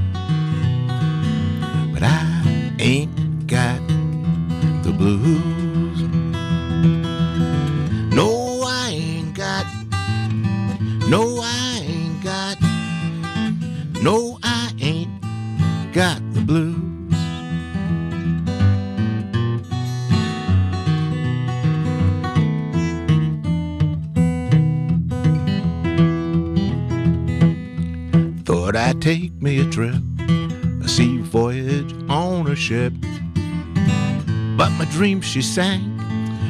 She 35.27 35.41
sank. 35.41 35.83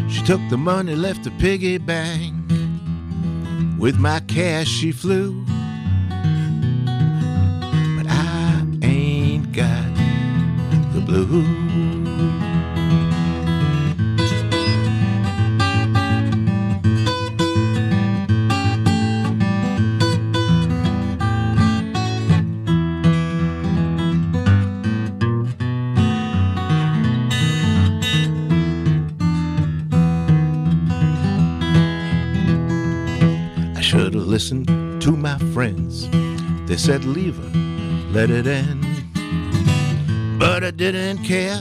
She 0.09 0.23
took 0.23 0.39
the 0.49 0.57
money, 0.57 0.95
left 0.95 1.23
the 1.23 1.31
piggy 1.31 1.77
bank. 1.77 2.33
With 3.79 3.97
my 3.97 4.19
cash 4.21 4.67
she 4.67 4.91
flew. 4.91 5.43
Listened 34.37 34.67
to 35.01 35.17
my 35.17 35.35
friends. 35.51 36.07
They 36.67 36.77
said, 36.77 37.05
leave 37.05 37.37
her, 37.37 37.59
let 38.11 38.29
it 38.29 38.45
end. 38.45 38.85
But 40.37 40.63
I 40.63 40.69
didn't 40.69 41.23
care. 41.23 41.59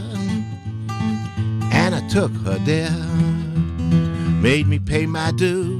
And 1.72 1.94
I 1.94 2.06
took 2.10 2.30
her 2.44 2.58
there. 2.66 2.90
Made 4.42 4.66
me 4.66 4.78
pay 4.78 5.06
my 5.06 5.32
dues. 5.32 5.75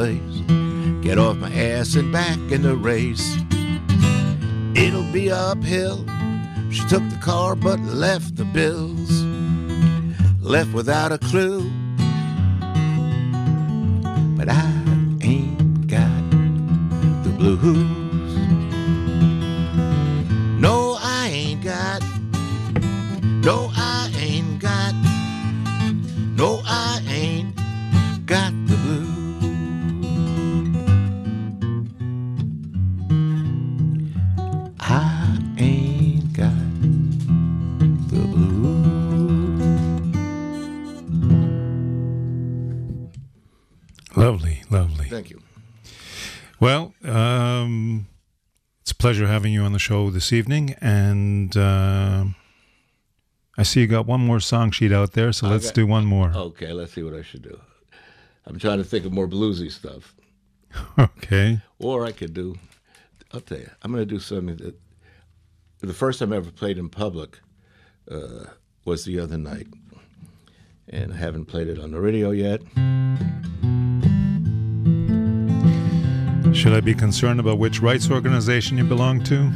Place, 0.00 0.40
get 1.02 1.18
off 1.18 1.36
my 1.36 1.52
ass 1.52 1.94
and 1.94 2.10
back 2.10 2.38
in 2.50 2.62
the 2.62 2.74
race. 2.74 3.36
It'll 4.74 5.12
be 5.12 5.30
uphill. 5.30 6.06
She 6.70 6.80
took 6.88 7.06
the 7.10 7.18
car 7.20 7.54
but 7.54 7.78
left 7.80 8.36
the 8.36 8.46
bills. 8.46 9.10
Left 10.40 10.72
without 10.72 11.12
a 11.12 11.18
clue. 11.18 11.70
Pleasure 49.10 49.26
having 49.26 49.52
you 49.52 49.64
on 49.64 49.72
the 49.72 49.78
show 49.80 50.08
this 50.08 50.32
evening, 50.32 50.76
and 50.80 51.56
uh, 51.56 52.24
I 53.58 53.64
see 53.64 53.80
you 53.80 53.88
got 53.88 54.06
one 54.06 54.20
more 54.20 54.38
song 54.38 54.70
sheet 54.70 54.92
out 54.92 55.14
there, 55.14 55.32
so 55.32 55.48
let's 55.48 55.66
got- 55.66 55.74
do 55.74 55.84
one 55.84 56.04
more. 56.04 56.30
Okay, 56.32 56.72
let's 56.72 56.92
see 56.92 57.02
what 57.02 57.14
I 57.14 57.22
should 57.22 57.42
do. 57.42 57.58
I'm 58.46 58.56
trying 58.60 58.78
to 58.78 58.84
think 58.84 59.04
of 59.04 59.12
more 59.12 59.26
bluesy 59.26 59.68
stuff. 59.68 60.14
Okay. 60.96 61.60
Or 61.80 62.06
I 62.06 62.12
could 62.12 62.32
do, 62.34 62.54
I'll 63.32 63.40
tell 63.40 63.58
you, 63.58 63.68
I'm 63.82 63.90
going 63.90 64.06
to 64.06 64.14
do 64.14 64.20
something 64.20 64.54
that 64.58 64.76
the 65.80 65.92
first 65.92 66.20
time 66.20 66.32
I 66.32 66.36
ever 66.36 66.52
played 66.52 66.78
in 66.78 66.88
public 66.88 67.40
uh, 68.08 68.44
was 68.84 69.04
the 69.04 69.18
other 69.18 69.38
night. 69.38 69.66
And 70.88 71.12
I 71.12 71.16
haven't 71.16 71.46
played 71.46 71.66
it 71.66 71.80
on 71.80 71.90
the 71.90 71.98
radio 72.00 72.30
yet. 72.30 72.60
Should 76.52 76.72
I 76.72 76.80
be 76.80 76.94
concerned 76.94 77.38
about 77.38 77.58
which 77.58 77.80
rights 77.80 78.10
organization 78.10 78.76
you 78.76 78.84
belong 78.84 79.22
to? 79.24 79.52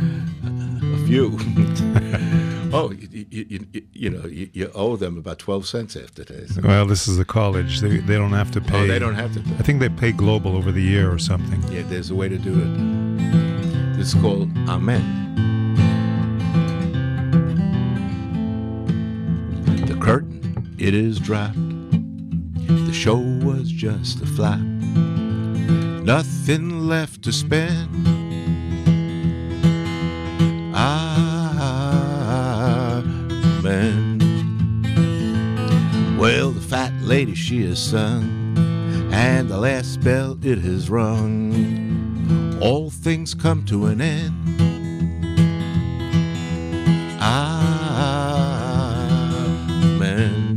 A 0.94 1.06
few. 1.06 1.36
oh, 2.72 2.92
you, 2.92 3.26
you, 3.30 3.66
you, 3.72 3.82
you 3.92 4.10
know, 4.10 4.26
you, 4.26 4.48
you 4.52 4.70
owe 4.74 4.94
them 4.96 5.18
about 5.18 5.40
12 5.40 5.66
cents 5.66 5.96
after 5.96 6.22
this. 6.22 6.56
Well, 6.58 6.86
this 6.86 7.08
is 7.08 7.18
a 7.18 7.24
college. 7.24 7.80
They, 7.80 7.98
they 7.98 8.14
don't 8.14 8.32
have 8.32 8.52
to 8.52 8.60
pay. 8.60 8.84
Oh, 8.84 8.86
they 8.86 9.00
don't 9.00 9.16
have 9.16 9.34
to. 9.34 9.40
I 9.58 9.62
think 9.62 9.80
they 9.80 9.88
pay 9.88 10.12
global 10.12 10.56
over 10.56 10.70
the 10.70 10.82
year 10.82 11.12
or 11.12 11.18
something. 11.18 11.60
Yeah, 11.72 11.82
there's 11.82 12.10
a 12.10 12.14
way 12.14 12.28
to 12.28 12.38
do 12.38 12.54
it. 12.54 14.00
It's 14.00 14.14
called 14.14 14.56
Amen. 14.68 15.22
The 19.86 19.98
curtain, 20.00 20.76
it 20.78 20.94
is 20.94 21.18
dropped. 21.18 21.56
The 21.56 22.92
show 22.92 23.16
was 23.16 23.70
just 23.70 24.22
a 24.22 24.26
flop 24.26 24.60
nothing 26.04 26.86
left 26.86 27.22
to 27.22 27.32
spend. 27.32 27.88
Ah, 30.74 31.82
Amen. 33.58 34.20
Well, 36.18 36.50
the 36.50 36.60
fat 36.60 36.92
lady 37.00 37.34
she 37.34 37.64
has 37.64 37.82
sung, 37.82 38.54
and 39.12 39.48
the 39.48 39.56
last 39.56 40.02
bell 40.02 40.36
it 40.42 40.58
has 40.58 40.90
rung. 40.90 42.58
All 42.60 42.90
things 42.90 43.32
come 43.34 43.64
to 43.66 43.86
an 43.86 44.02
end. 44.02 44.34
Ah, 47.18 49.06
Amen. 49.84 50.54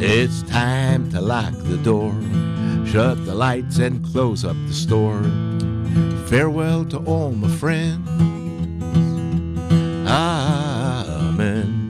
It's 0.00 0.42
time 0.42 1.10
to 1.10 1.20
lock 1.20 1.54
the 1.54 1.78
door 1.78 2.14
shut 2.90 3.24
the 3.24 3.34
lights 3.34 3.78
and 3.78 4.04
close 4.04 4.44
up 4.44 4.56
the 4.66 4.74
store. 4.74 5.22
Farewell 6.26 6.84
to 6.86 6.98
all 7.04 7.30
my 7.30 7.48
friends. 7.48 8.08
Amen. 10.08 11.86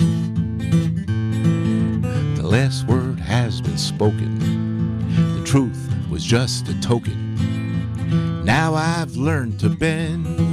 The 2.36 2.46
last 2.46 2.86
word 2.86 3.18
has 3.18 3.62
been 3.62 3.78
spoken. 3.78 5.38
The 5.38 5.44
truth 5.46 5.88
was 6.10 6.22
just 6.22 6.68
a 6.68 6.78
token. 6.82 8.44
Now 8.44 8.74
I've 8.74 9.16
learned 9.16 9.58
to 9.60 9.70
bend. 9.70 10.49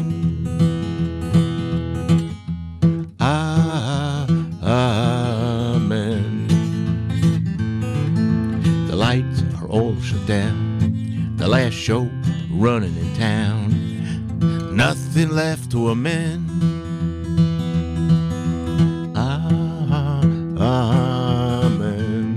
Left 15.29 15.71
to 15.71 15.89
amend. 15.89 16.49
Ah, 19.15 20.21
amen. 21.65 22.35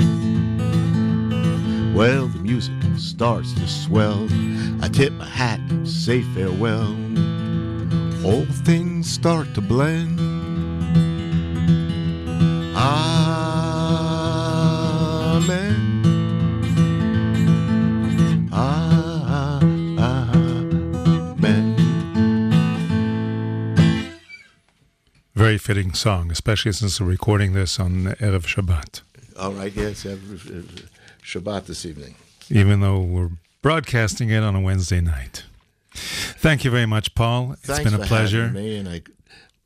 Well, 1.95 2.27
the 2.27 2.39
music 2.41 2.75
starts 2.97 3.55
to 3.55 3.67
swell. 3.67 4.29
I 4.83 4.89
tip 4.89 5.13
my 5.15 5.25
hat, 5.25 5.61
say 5.85 6.23
farewell. 6.35 6.95
All 8.25 8.45
things 8.65 9.11
start 9.11 9.55
to 9.55 9.61
blend. 9.61 10.30
Fitting 25.71 25.95
song, 25.95 26.33
especially 26.33 26.73
since 26.73 27.01
we're 27.01 27.07
recording 27.07 27.53
this 27.53 27.79
on 27.79 28.03
Erev 28.19 28.43
Shabbat. 28.43 29.03
All 29.39 29.53
right, 29.53 29.73
yes, 29.73 30.05
uh, 30.05 30.17
Shabbat 31.23 31.67
this 31.67 31.87
evening. 31.87 32.17
even 32.49 32.81
though 32.81 32.99
we're 32.99 33.31
broadcasting 33.63 34.31
it 34.31 34.43
on 34.43 34.57
a 34.57 34.61
Wednesday 34.61 35.01
night. 35.01 35.45
Thank 35.93 36.65
you 36.65 36.73
very 36.73 36.87
much, 36.87 37.15
Paul. 37.15 37.53
It's 37.53 37.67
Thanks 37.67 37.85
been 37.85 37.95
a 37.95 38.03
for 38.03 38.09
pleasure. 38.09 38.49
having 38.49 38.61
me. 38.61 38.79
And 38.79 38.89
I, 38.89 39.03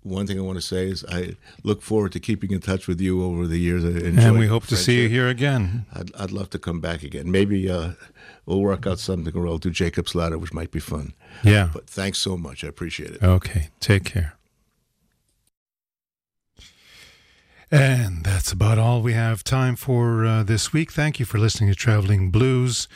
one 0.03 0.27
thing 0.27 0.39
I 0.39 0.43
want 0.43 0.59
to 0.59 0.63
say 0.63 0.89
is 0.91 1.07
I 1.09 1.37
look 1.63 1.81
forward 1.81 2.13
to 2.13 2.21
keeping 2.21 2.51
in 2.51 2.61
touch 2.61 2.87
with 2.87 3.01
you 3.01 3.25
over 3.25 3.47
the 3.47 3.57
years. 3.59 3.83
And 3.83 4.39
we 4.39 4.47
hope 4.47 4.67
to 4.67 4.77
see 4.77 5.01
you 5.01 5.09
here 5.09 5.29
again. 5.29 5.87
I'd, 5.95 6.15
I'd 6.17 6.33
love 6.33 6.51
to 6.51 6.59
come 6.59 6.81
back 6.83 7.03
again. 7.03 7.31
Maybe 7.31 7.71
uh, 7.71 7.93
we'll 8.45 8.61
work 8.61 8.87
out 8.87 8.99
something 8.99 9.35
or 9.35 9.47
I'll 9.47 9.57
do 9.57 9.71
Jacob's 9.71 10.15
Ladder, 10.15 10.37
which 10.37 10.53
might 10.53 10.71
be 10.71 10.81
fun. 10.81 11.15
Yeah. 11.43 11.71
But 11.73 11.87
thanks 11.89 12.19
so 12.19 12.37
much. 12.37 12.63
I 12.63 12.69
appreciate 12.69 13.13
it. 13.13 13.23
Okay. 13.23 13.71
Take 13.81 14.05
care. 14.05 14.35
And 17.75 18.23
that's 18.23 18.53
about 18.53 18.79
all 18.79 19.03
we 19.03 19.15
have 19.15 19.43
time 19.43 19.75
for 19.75 20.25
uh, 20.25 20.45
this 20.45 20.73
week. 20.73 20.93
Thank 20.93 21.19
you 21.19 21.27
for 21.27 21.39
listening 21.39 21.69
to 21.71 21.75
Traveling 21.75 22.31
Blues. 22.31 22.87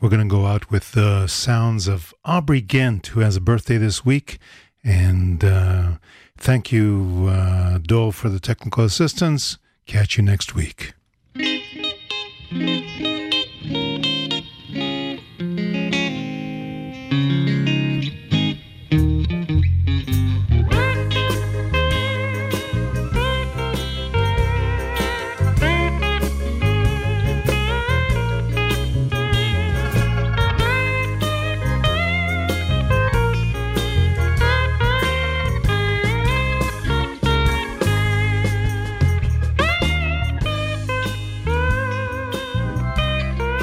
We're 0.00 0.10
going 0.10 0.28
to 0.28 0.32
go 0.32 0.46
out 0.46 0.70
with 0.70 0.92
the 0.92 1.26
sounds 1.26 1.88
of 1.88 2.14
Aubrey 2.24 2.60
Ghent, 2.60 3.08
who 3.08 3.18
has 3.20 3.34
a 3.34 3.40
birthday 3.40 3.78
this 3.78 4.04
week. 4.04 4.38
And 4.84 5.44
uh, 5.44 5.94
thank 6.36 6.70
you, 6.70 7.26
uh, 7.28 7.80
for 8.12 8.28
the 8.28 8.38
technical 8.38 8.84
assistance. 8.84 9.58
Catch 9.86 10.16
you 10.16 10.22
next 10.22 10.54
week. 10.54 10.92